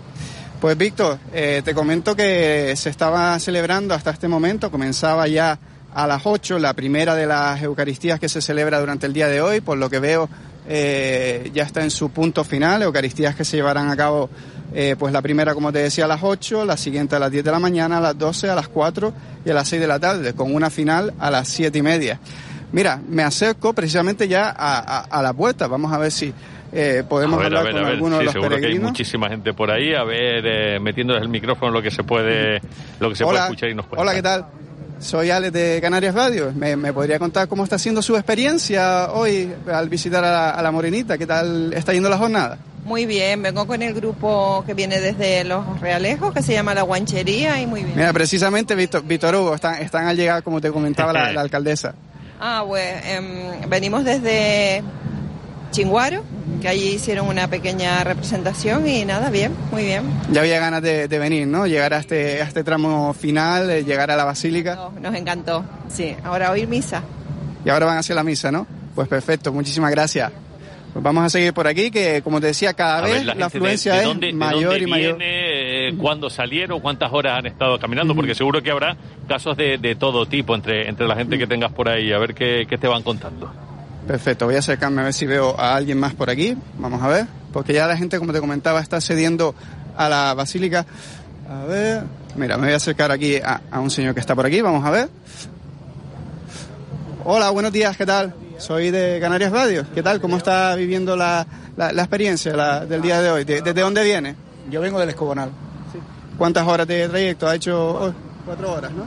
[0.60, 5.58] Pues Víctor, eh, te comento que se estaba celebrando hasta este momento, comenzaba ya
[5.98, 9.40] a las 8 la primera de las Eucaristías que se celebra durante el día de
[9.40, 10.28] hoy, por lo que veo
[10.68, 14.30] eh, ya está en su punto final, Eucaristías que se llevarán a cabo,
[14.74, 17.42] eh, pues la primera como te decía a las 8, la siguiente a las 10
[17.44, 19.12] de la mañana, a las 12, a las 4
[19.44, 22.20] y a las 6 de la tarde, con una final a las 7 y media.
[22.70, 26.32] Mira, me acerco precisamente ya a, a, a la puerta, vamos a ver si
[26.70, 27.94] eh, podemos a ver, hablar a ver, con a ver.
[27.94, 28.90] algunos Sí, de los seguro que hay peregrinos.
[28.90, 32.60] muchísima gente por ahí, a ver, eh, metiéndoles el micrófono lo que se puede,
[33.00, 34.02] lo que se puede Hola, escuchar y nos cuenta.
[34.02, 34.46] hola, ¿qué tal?
[35.00, 36.52] Soy Alex de Canarias Radio.
[36.54, 40.62] ¿Me, me podría contar cómo está siendo su experiencia hoy al visitar a la, a
[40.62, 41.16] la Morenita?
[41.16, 42.58] ¿Qué tal está yendo la jornada?
[42.84, 46.82] Muy bien, vengo con el grupo que viene desde Los Realejos, que se llama La
[46.82, 47.96] Guanchería, y muy bien.
[47.96, 51.94] Mira, precisamente Víctor, Víctor Hugo, están, están al llegar, como te comentaba la, la alcaldesa.
[52.40, 53.02] Ah, pues
[53.68, 54.82] venimos desde
[55.70, 56.22] Chinguaro,
[56.62, 60.02] que allí hicieron una pequeña representación y nada, bien, muy bien.
[60.32, 61.66] Ya había ganas de, de venir, ¿no?
[61.66, 64.90] Llegar a este, a este tramo final, eh, llegar a la basílica.
[65.00, 66.16] Nos encantó, sí.
[66.24, 67.02] Ahora oír misa.
[67.64, 68.66] Y ahora van hacia la misa, ¿no?
[68.94, 70.32] Pues perfecto, muchísimas gracias.
[70.92, 73.32] Pues vamos a seguir por aquí, que como te decía, cada A vez ver, la,
[73.34, 75.18] gente afluencia de, de es dónde, de mayor dónde y mayor.
[75.18, 78.96] viene, eh, cuándo salieron, cuántas horas han estado caminando, porque seguro que habrá
[79.28, 82.34] casos de, de todo tipo entre, entre la gente que tengas por ahí, a ver
[82.34, 83.52] qué, qué te van contando.
[84.08, 86.56] Perfecto, voy a acercarme a ver si veo a alguien más por aquí.
[86.78, 89.54] Vamos a ver, porque ya la gente, como te comentaba, está cediendo
[89.96, 90.86] a la basílica.
[91.48, 92.02] A ver,
[92.34, 94.60] mira, me voy a acercar aquí a, a un señor que está por aquí.
[94.62, 95.08] Vamos a ver.
[97.24, 98.34] Hola, buenos días, ¿qué tal?
[98.56, 99.84] Soy de Canarias Radio.
[99.94, 100.20] ¿Qué tal?
[100.22, 101.46] ¿Cómo está viviendo la,
[101.76, 103.44] la, la experiencia la- del día de hoy?
[103.44, 104.34] ¿De- ¿Desde dónde viene?
[104.70, 105.50] Yo vengo del Escobonal.
[106.38, 108.12] ¿Cuántas horas de trayecto ha hecho hoy?
[108.46, 109.04] Cuatro horas, ¿no?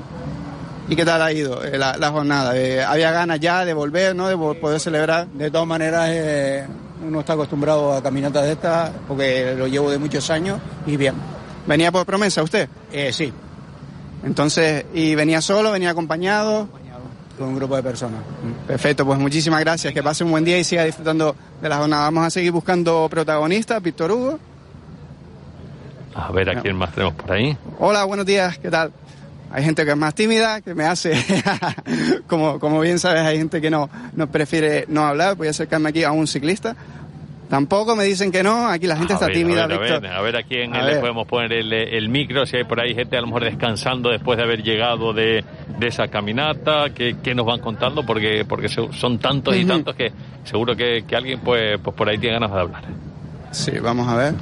[0.91, 2.53] ¿Y qué tal ha ido eh, la, la jornada?
[2.57, 4.27] Eh, ¿Había ganas ya de volver, ¿no?
[4.27, 5.25] De poder celebrar.
[5.27, 6.67] De todas maneras, eh,
[7.07, 11.15] uno está acostumbrado a caminatas de estas porque lo llevo de muchos años y bien.
[11.65, 12.67] ¿Venía por promesa usted?
[12.91, 13.31] Eh, sí.
[14.25, 16.67] Entonces, ¿y venía solo, venía acompañado?
[17.37, 18.19] Con un grupo de personas.
[18.67, 19.93] Perfecto, pues muchísimas gracias.
[19.93, 22.03] Que pase un buen día y siga disfrutando de la jornada.
[22.03, 23.81] Vamos a seguir buscando protagonistas.
[23.81, 24.39] Víctor Hugo.
[26.15, 27.57] A ver a quién más tenemos por ahí.
[27.79, 28.91] Hola, buenos días, ¿qué tal?
[29.53, 31.13] Hay gente que es más tímida, que me hace,
[32.27, 35.35] como, como bien sabes, hay gente que no, no prefiere no hablar.
[35.35, 36.75] Voy a acercarme aquí a un ciclista.
[37.49, 39.97] Tampoco me dicen que no, aquí la gente a está ver, tímida, a ver, Víctor.
[39.97, 40.99] A ver, a ver a quién A le ver.
[41.01, 44.37] podemos poner el, el micro, si hay por ahí gente a lo mejor descansando después
[44.37, 45.43] de haber llegado de,
[45.77, 49.67] de esa caminata, que, que nos van contando, porque porque son tantos y Ujú.
[49.67, 50.13] tantos que
[50.45, 52.83] seguro que, que alguien pues, pues por ahí tiene ganas de hablar.
[53.51, 54.33] Sí, vamos a ver.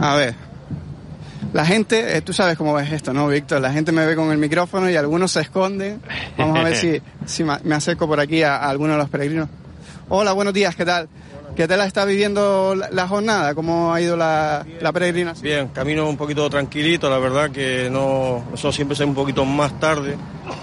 [0.00, 0.34] A ver.
[1.54, 3.60] La gente, eh, tú sabes cómo es esto, ¿no, Víctor?
[3.60, 6.00] La gente me ve con el micrófono y algunos se esconden.
[6.36, 9.48] Vamos a ver si, si me acerco por aquí a, a alguno de los peregrinos.
[10.08, 11.08] Hola, buenos días, ¿qué tal?
[11.54, 13.54] ¿Qué tal está viviendo la, la jornada?
[13.54, 15.44] ¿Cómo ha ido la, la peregrinación?
[15.44, 19.78] Bien, camino un poquito tranquilito, la verdad que no, nosotros siempre salimos un poquito más
[19.78, 20.16] tarde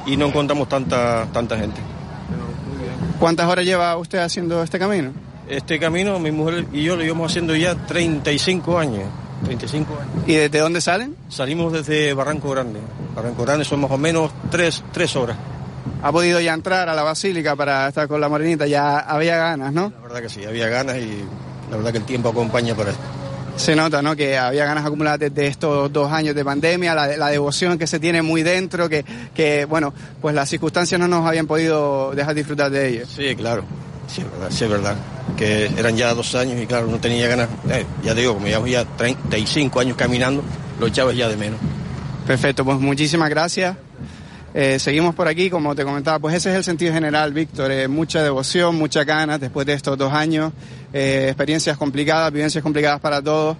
[0.05, 1.79] y no encontramos tanta, tanta gente.
[3.17, 5.13] ¿Cuántas horas lleva usted haciendo este camino?
[5.47, 9.05] Este camino, mi mujer y yo lo llevamos haciendo ya 35 años.
[9.43, 10.27] 35 años.
[10.27, 11.15] ¿Y desde dónde salen?
[11.29, 12.79] Salimos desde Barranco Grande.
[13.15, 15.37] Barranco Grande son más o menos tres, tres horas.
[16.03, 18.67] ¿Ha podido ya entrar a la basílica para estar con la morenita?
[18.67, 19.91] Ya había ganas, ¿no?
[19.95, 21.23] La verdad que sí, había ganas y
[21.69, 23.03] la verdad que el tiempo acompaña para esto.
[23.55, 24.15] Se nota, ¿no?
[24.15, 27.99] Que había ganas acumuladas desde estos dos años de pandemia, la, la devoción que se
[27.99, 29.03] tiene muy dentro, que,
[29.35, 33.05] que, bueno, pues las circunstancias no nos habían podido dejar disfrutar de ello.
[33.07, 33.63] Sí, claro.
[34.07, 34.95] Sí, es verdad, sí, es verdad.
[35.37, 37.49] Que eran ya dos años y claro, no tenía ganas.
[37.69, 40.43] eh, ya te digo, como llevamos ya 35 años caminando,
[40.79, 41.59] lo echabas ya de menos.
[42.25, 43.75] Perfecto, pues muchísimas gracias.
[44.53, 47.71] Eh, seguimos por aquí, como te comentaba, pues ese es el sentido general, Víctor.
[47.71, 50.51] Eh, mucha devoción, mucha ganas después de estos dos años,
[50.91, 53.55] eh, experiencias complicadas, vivencias complicadas para todos,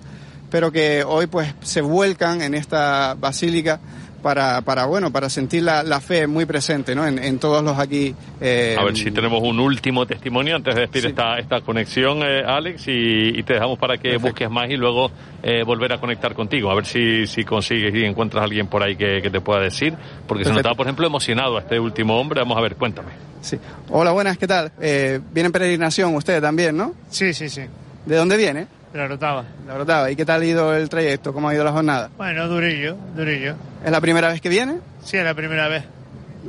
[0.50, 3.80] pero que hoy pues se vuelcan en esta basílica
[4.22, 7.06] para, para bueno, para sentir la, la fe muy presente, ¿no?
[7.06, 8.16] En, en todos los aquí.
[8.40, 12.44] Eh, A ver si tenemos un último testimonio antes de despedir esta, esta conexión, eh,
[12.46, 15.12] Alex, y, y te dejamos para que busques más y luego
[15.44, 16.72] eh, volver a conectar contigo.
[16.72, 19.60] A ver si, si consigues y encuentras a alguien por ahí que, que te pueda
[19.62, 19.94] decir,
[20.28, 20.54] porque se Perfecto.
[20.70, 22.40] notaba, por ejemplo, emocionado a este último hombre.
[22.42, 23.10] Vamos a ver, cuéntame.
[23.42, 23.58] Sí.
[23.90, 24.72] Hola, buenas, ¿qué tal?
[24.80, 26.94] Eh, viene en peregrinación usted también, ¿no?
[27.10, 27.62] Sí, sí, sí.
[28.06, 28.68] ¿De dónde viene?
[28.92, 29.46] De la Rotava.
[29.68, 30.12] La Brotava.
[30.12, 31.34] ¿Y qué tal ha ido el trayecto?
[31.34, 32.10] ¿Cómo ha ido la jornada?
[32.18, 33.56] Bueno, durillo, durillo.
[33.86, 34.80] ¿Es la primera vez que viene?
[35.04, 35.84] Sí, es la primera vez.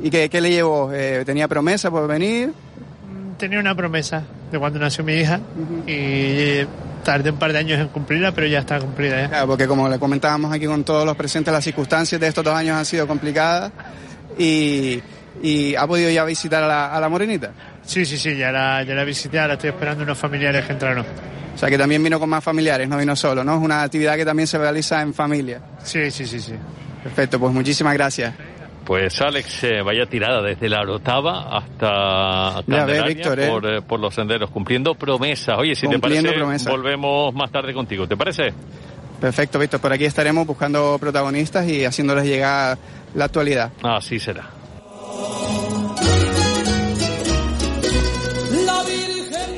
[0.01, 0.91] ¿Y qué, qué le llevó?
[0.93, 2.51] Eh, ¿Tenía promesa por venir?
[3.37, 5.39] Tenía una promesa de cuando nació mi hija
[5.87, 6.65] y
[7.03, 9.23] tardé un par de años en cumplirla, pero ya está cumplida.
[9.23, 9.29] ¿eh?
[9.29, 12.53] Claro, porque como le comentábamos aquí con todos los presentes, las circunstancias de estos dos
[12.55, 13.71] años han sido complicadas
[14.37, 15.01] y,
[15.41, 17.51] y ha podido ya visitar a la, a la morenita.
[17.85, 21.05] Sí, sí, sí, ya la, ya la visité, ahora estoy esperando unos familiares que entraron.
[21.53, 23.55] O sea que también vino con más familiares, no vino solo, ¿no?
[23.55, 25.61] Es una actividad que también se realiza en familia.
[25.83, 26.53] Sí, sí, sí, sí.
[27.03, 28.33] Perfecto, pues muchísimas gracias.
[28.85, 33.47] Pues Alex, eh, vaya tirada desde la Orotava hasta Ya ves, Candelaria Víctor, ¿eh?
[33.47, 35.57] por, eh, por los senderos, cumpliendo promesas.
[35.57, 36.71] Oye, si te parece, promesas.
[36.71, 38.07] volvemos más tarde contigo.
[38.07, 38.53] ¿Te parece?
[39.21, 39.79] Perfecto, Víctor.
[39.79, 42.77] Por aquí estaremos buscando protagonistas y haciéndoles llegar
[43.15, 43.71] la actualidad.
[43.81, 44.49] Así será.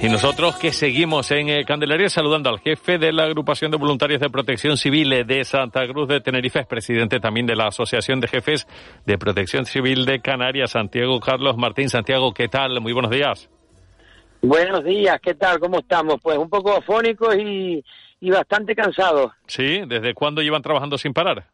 [0.05, 4.19] Y nosotros que seguimos en eh, Candelaria saludando al jefe de la agrupación de voluntarios
[4.21, 8.27] de protección civil de Santa Cruz de Tenerife, es presidente también de la Asociación de
[8.27, 8.67] Jefes
[9.07, 11.89] de Protección Civil de Canarias, Santiago Carlos Martín.
[11.89, 12.79] Santiago, ¿qué tal?
[12.81, 13.49] Muy buenos días.
[14.43, 15.57] Buenos días, ¿qué tal?
[15.59, 16.17] ¿Cómo estamos?
[16.21, 17.83] Pues un poco afónicos y,
[18.19, 19.31] y bastante cansados.
[19.47, 21.47] Sí, ¿desde cuándo llevan trabajando sin parar?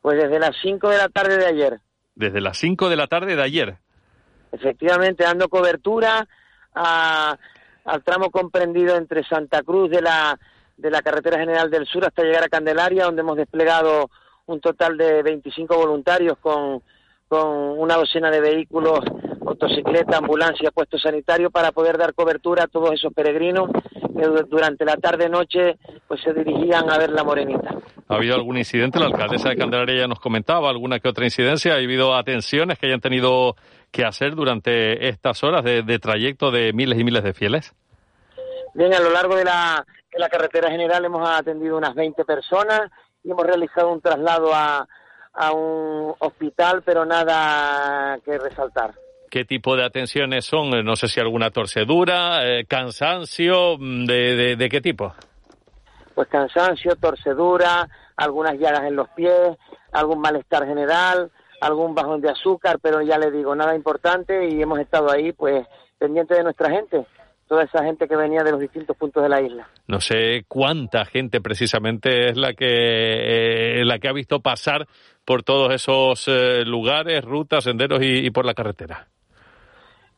[0.00, 1.80] Pues desde las 5 de la tarde de ayer.
[2.14, 3.76] Desde las 5 de la tarde de ayer.
[4.50, 6.26] Efectivamente, dando cobertura
[6.74, 7.36] a-
[7.86, 10.38] al tramo comprendido entre Santa Cruz de la,
[10.76, 14.10] de la Carretera General del Sur hasta llegar a Candelaria, donde hemos desplegado
[14.46, 16.82] un total de 25 voluntarios con,
[17.28, 19.00] con una docena de vehículos,
[19.40, 23.70] motocicleta, ambulancia, puesto sanitario, para poder dar cobertura a todos esos peregrinos
[24.16, 25.76] que du- durante la tarde-noche
[26.08, 27.70] pues se dirigían a ver la Morenita.
[28.08, 28.98] ¿Ha habido algún incidente?
[29.00, 31.72] La alcaldesa de Candelaria ya nos comentaba alguna que otra incidencia.
[31.74, 33.56] ¿Ha habido atenciones que hayan tenido
[33.90, 37.74] que hacer durante estas horas de, de trayecto de miles y miles de fieles?
[38.74, 42.82] Bien, a lo largo de la, de la carretera general hemos atendido unas 20 personas
[43.24, 44.86] y hemos realizado un traslado a,
[45.32, 48.94] a un hospital, pero nada que resaltar.
[49.30, 50.70] ¿Qué tipo de atenciones son?
[50.84, 55.14] No sé si alguna torcedura, eh, cansancio, mm, de, de- de qué tipo?
[56.14, 59.56] Pues cansancio, torcedura, algunas llagas en los pies,
[59.92, 61.30] algún malestar general,
[61.60, 65.66] algún bajón de azúcar, pero ya le digo, nada importante y hemos estado ahí pues
[65.98, 67.06] pendientes de nuestra gente,
[67.48, 69.68] toda esa gente que venía de los distintos puntos de la isla.
[69.86, 74.86] No sé cuánta gente precisamente es la que, eh, la que ha visto pasar
[75.24, 79.08] por todos esos eh, lugares, rutas, senderos y, y por la carretera.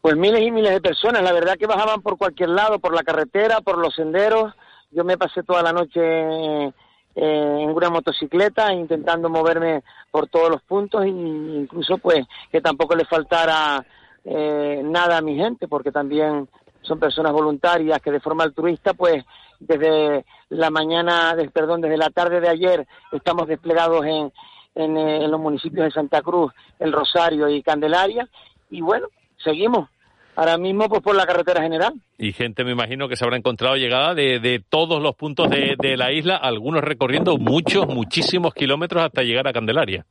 [0.01, 3.03] Pues miles y miles de personas, la verdad que bajaban por cualquier lado, por la
[3.03, 4.55] carretera, por los senderos.
[4.91, 6.73] Yo me pasé toda la noche
[7.21, 13.05] en una motocicleta intentando moverme por todos los puntos e incluso pues que tampoco le
[13.07, 13.85] faltara
[14.25, 16.49] eh, nada a mi gente porque también
[16.83, 19.25] son personas voluntarias que de forma altruista pues
[19.59, 24.33] desde la mañana, perdón, desde la tarde de ayer estamos desplegados en,
[24.77, 28.29] en, eh, en los municipios de Santa Cruz, El Rosario y Candelaria
[28.71, 29.09] y bueno,
[29.43, 29.89] seguimos
[30.39, 31.95] ahora mismo pues por la carretera general.
[32.17, 35.75] Y gente, me imagino, que se habrá encontrado llegada de, de todos los puntos de,
[35.77, 40.07] de la isla, algunos recorriendo muchos, muchísimos kilómetros hasta llegar a Candelaria.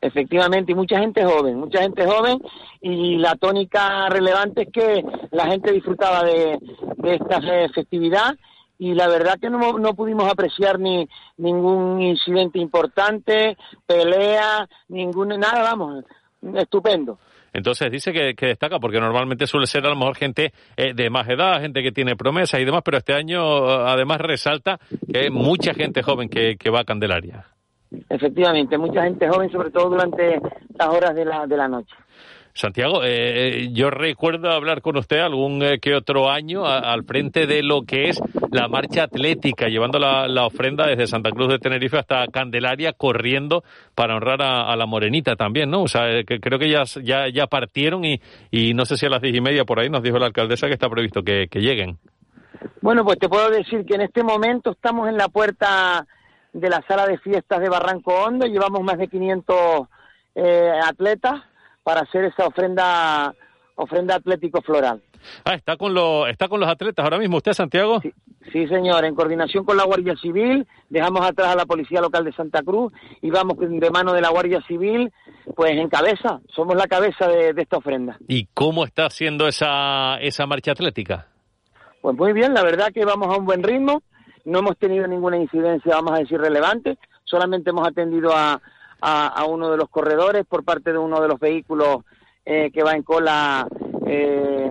[0.00, 2.38] Efectivamente, y mucha gente joven, mucha gente joven,
[2.82, 6.58] y la tónica relevante es que la gente disfrutaba de,
[6.98, 8.36] de esta fe- festividad
[8.78, 15.62] y la verdad que no, no pudimos apreciar ni ningún incidente importante, pelea, ningún nada,
[15.62, 16.04] vamos,
[16.54, 17.18] estupendo.
[17.56, 21.26] Entonces dice que, destaca, porque normalmente suele ser a lo mejor gente eh, de más
[21.26, 24.78] edad, gente que tiene promesas y demás, pero este año eh, además resalta
[25.10, 27.46] que hay mucha gente joven que, que va a Candelaria.
[28.10, 30.38] Efectivamente, mucha gente joven, sobre todo durante
[30.78, 31.94] las horas de la, de la noche.
[32.56, 37.62] Santiago, eh, yo recuerdo hablar con usted algún eh, que otro año al frente de
[37.62, 38.18] lo que es
[38.50, 43.62] la marcha atlética, llevando la, la ofrenda desde Santa Cruz de Tenerife hasta Candelaria, corriendo
[43.94, 45.82] para honrar a, la Morenita también, ¿no?
[45.82, 48.20] O sea, eh, que creo que ya, ya, ya partieron y,
[48.72, 50.72] no sé si a las diez y media por ahí nos dijo la alcaldesa que
[50.72, 51.98] está previsto que, lleguen.
[52.80, 56.06] Bueno, pues te puedo decir que en este momento estamos en la puerta
[56.54, 59.56] de la sala de fiestas de Barranco Hondo, llevamos más de 500
[60.36, 61.42] eh, atletas
[61.86, 63.32] para hacer esa ofrenda
[63.76, 65.00] ofrenda atlético floral.
[65.44, 68.00] Ah, está con los está con los atletas ahora mismo usted Santiago.
[68.52, 72.32] Sí, señor, en coordinación con la Guardia Civil, dejamos atrás a la Policía Local de
[72.32, 75.12] Santa Cruz y vamos de mano de la Guardia Civil,
[75.54, 78.18] pues en cabeza, somos la cabeza de, de esta ofrenda.
[78.26, 81.28] ¿Y cómo está haciendo esa esa marcha atlética?
[82.00, 84.02] Pues muy bien, la verdad que vamos a un buen ritmo,
[84.44, 88.60] no hemos tenido ninguna incidencia, vamos a decir, relevante, solamente hemos atendido a,
[89.00, 92.04] a, a uno de los corredores por parte de uno de los vehículos
[92.44, 93.66] eh, que va en cola,
[94.06, 94.70] eh,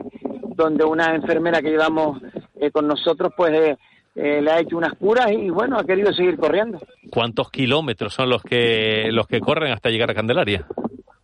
[0.55, 2.21] donde una enfermera que llevamos
[2.55, 3.78] eh, con nosotros, pues eh,
[4.15, 6.80] eh, le ha hecho unas curas y bueno, ha querido seguir corriendo.
[7.09, 10.65] ¿Cuántos kilómetros son los que los que corren hasta llegar a Candelaria?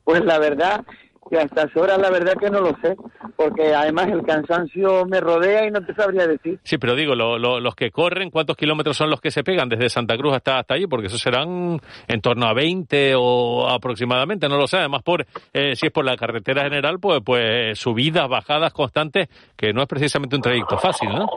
[0.03, 0.83] Pues la verdad
[1.31, 2.95] que a estas horas la verdad que no lo sé,
[3.37, 6.59] porque además el cansancio me rodea y no te sabría decir.
[6.63, 9.69] Sí, pero digo, lo- lo- los que corren, ¿cuántos kilómetros son los que se pegan
[9.69, 10.87] desde Santa Cruz hasta, hasta allí?
[10.87, 14.77] Porque eso serán en torno a 20 o aproximadamente, no lo sé.
[14.77, 19.71] Además, por eh, si es por la carretera general, pues, pues subidas, bajadas constantes, que
[19.71, 21.27] no es precisamente un trayecto fácil, ¿no?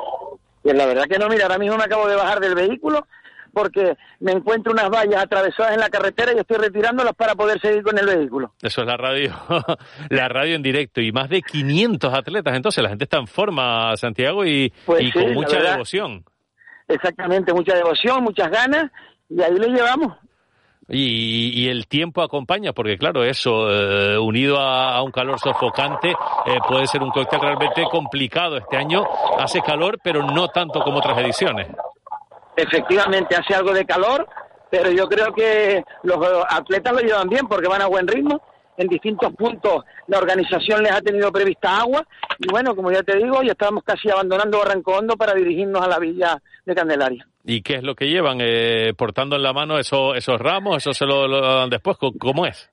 [0.62, 3.07] Pues la verdad que no, mira, ahora mismo me acabo de bajar del vehículo
[3.55, 7.82] porque me encuentro unas vallas atravesadas en la carretera y estoy retirándolas para poder seguir
[7.82, 8.52] con el vehículo.
[8.61, 9.32] Eso es la radio,
[10.11, 12.55] la radio en directo y más de 500 atletas.
[12.55, 15.72] Entonces la gente está en forma, Santiago, y, Pues y sí, con mucha verdad.
[15.72, 16.24] devoción.
[16.88, 18.90] Exactamente, mucha devoción, muchas ganas
[19.30, 20.12] y ahí le llevamos.
[20.86, 26.11] Y, y el tiempo acompaña, porque claro, eso, eh, unido a, a un calor sofocante,
[26.11, 28.59] eh, puede ser un cóctel realmente complicado.
[28.59, 29.02] Este año
[29.38, 31.68] hace calor, pero no tanto como otras ediciones.
[32.57, 34.26] Efectivamente, hace algo de calor,
[34.70, 38.40] pero yo creo que los atletas lo llevan bien porque van a buen ritmo.
[38.76, 42.05] En distintos puntos la organización les ha tenido prevista agua
[42.40, 45.86] y bueno, como ya te digo, ya estamos casi abandonando Barranco Hondo para dirigirnos a
[45.86, 47.24] la villa de Candelaria.
[47.44, 48.38] ¿Y qué es lo que llevan?
[48.40, 51.96] Eh, portando en la mano esos, esos ramos, eso se lo, lo dan después.
[51.98, 52.68] ¿Cómo- ¿Cómo es?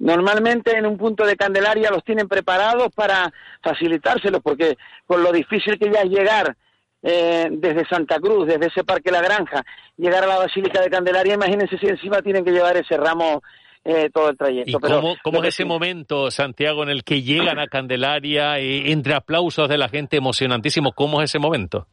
[0.00, 3.32] Normalmente en un punto de Candelaria los tienen preparados para
[3.62, 4.76] facilitárselos, porque
[5.06, 6.56] con lo difícil que ya es llegar
[7.02, 9.64] eh, desde Santa Cruz, desde ese Parque La Granja,
[9.96, 13.42] llegar a la Basílica de Candelaria, imagínense si encima tienen que llevar ese ramo
[13.84, 14.70] eh, todo el trayecto.
[14.70, 18.58] ¿Y Pero cómo, cómo es ese sí- momento, Santiago, en el que llegan a Candelaria,
[18.60, 20.92] eh, entre aplausos de la gente, emocionantísimo?
[20.92, 21.86] ¿Cómo es ese momento?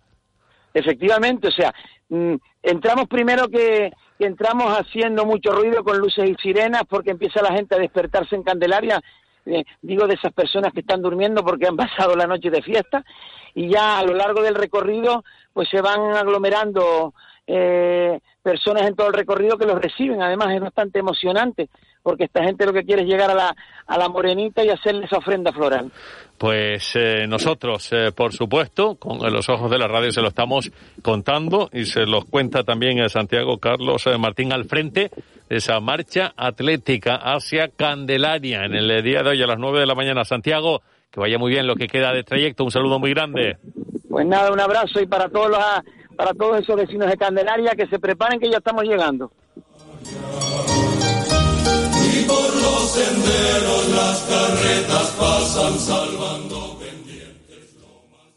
[0.74, 1.74] Efectivamente, o sea,
[2.10, 7.42] mm, entramos primero que, que entramos haciendo mucho ruido con luces y sirenas porque empieza
[7.42, 9.02] la gente a despertarse en Candelaria,
[9.46, 13.04] eh, digo de esas personas que están durmiendo porque han pasado la noche de fiesta
[13.56, 15.24] y ya a lo largo del recorrido
[15.54, 17.14] pues se van aglomerando
[17.48, 21.70] eh, personas en todo el recorrido que los reciben, además es bastante emocionante
[22.10, 23.56] porque esta gente lo que quiere es llegar a la,
[23.86, 25.92] a la morenita y hacerle esa ofrenda floral.
[26.40, 30.72] Pues eh, nosotros, eh, por supuesto, con los ojos de la radio se lo estamos
[31.04, 35.12] contando y se los cuenta también el Santiago Carlos eh, Martín al frente
[35.48, 39.86] de esa marcha atlética hacia Candelaria en el día de hoy a las 9 de
[39.86, 40.26] la mañana.
[40.26, 40.82] Santiago,
[41.12, 42.64] que vaya muy bien lo que queda de trayecto.
[42.64, 43.58] Un saludo muy grande.
[44.10, 45.60] Pues nada, un abrazo y para todos los
[46.16, 49.32] para todos esos vecinos de Candelaria que se preparen que ya estamos llegando.
[52.40, 56.79] Por los senderos las carretas pasan salvando.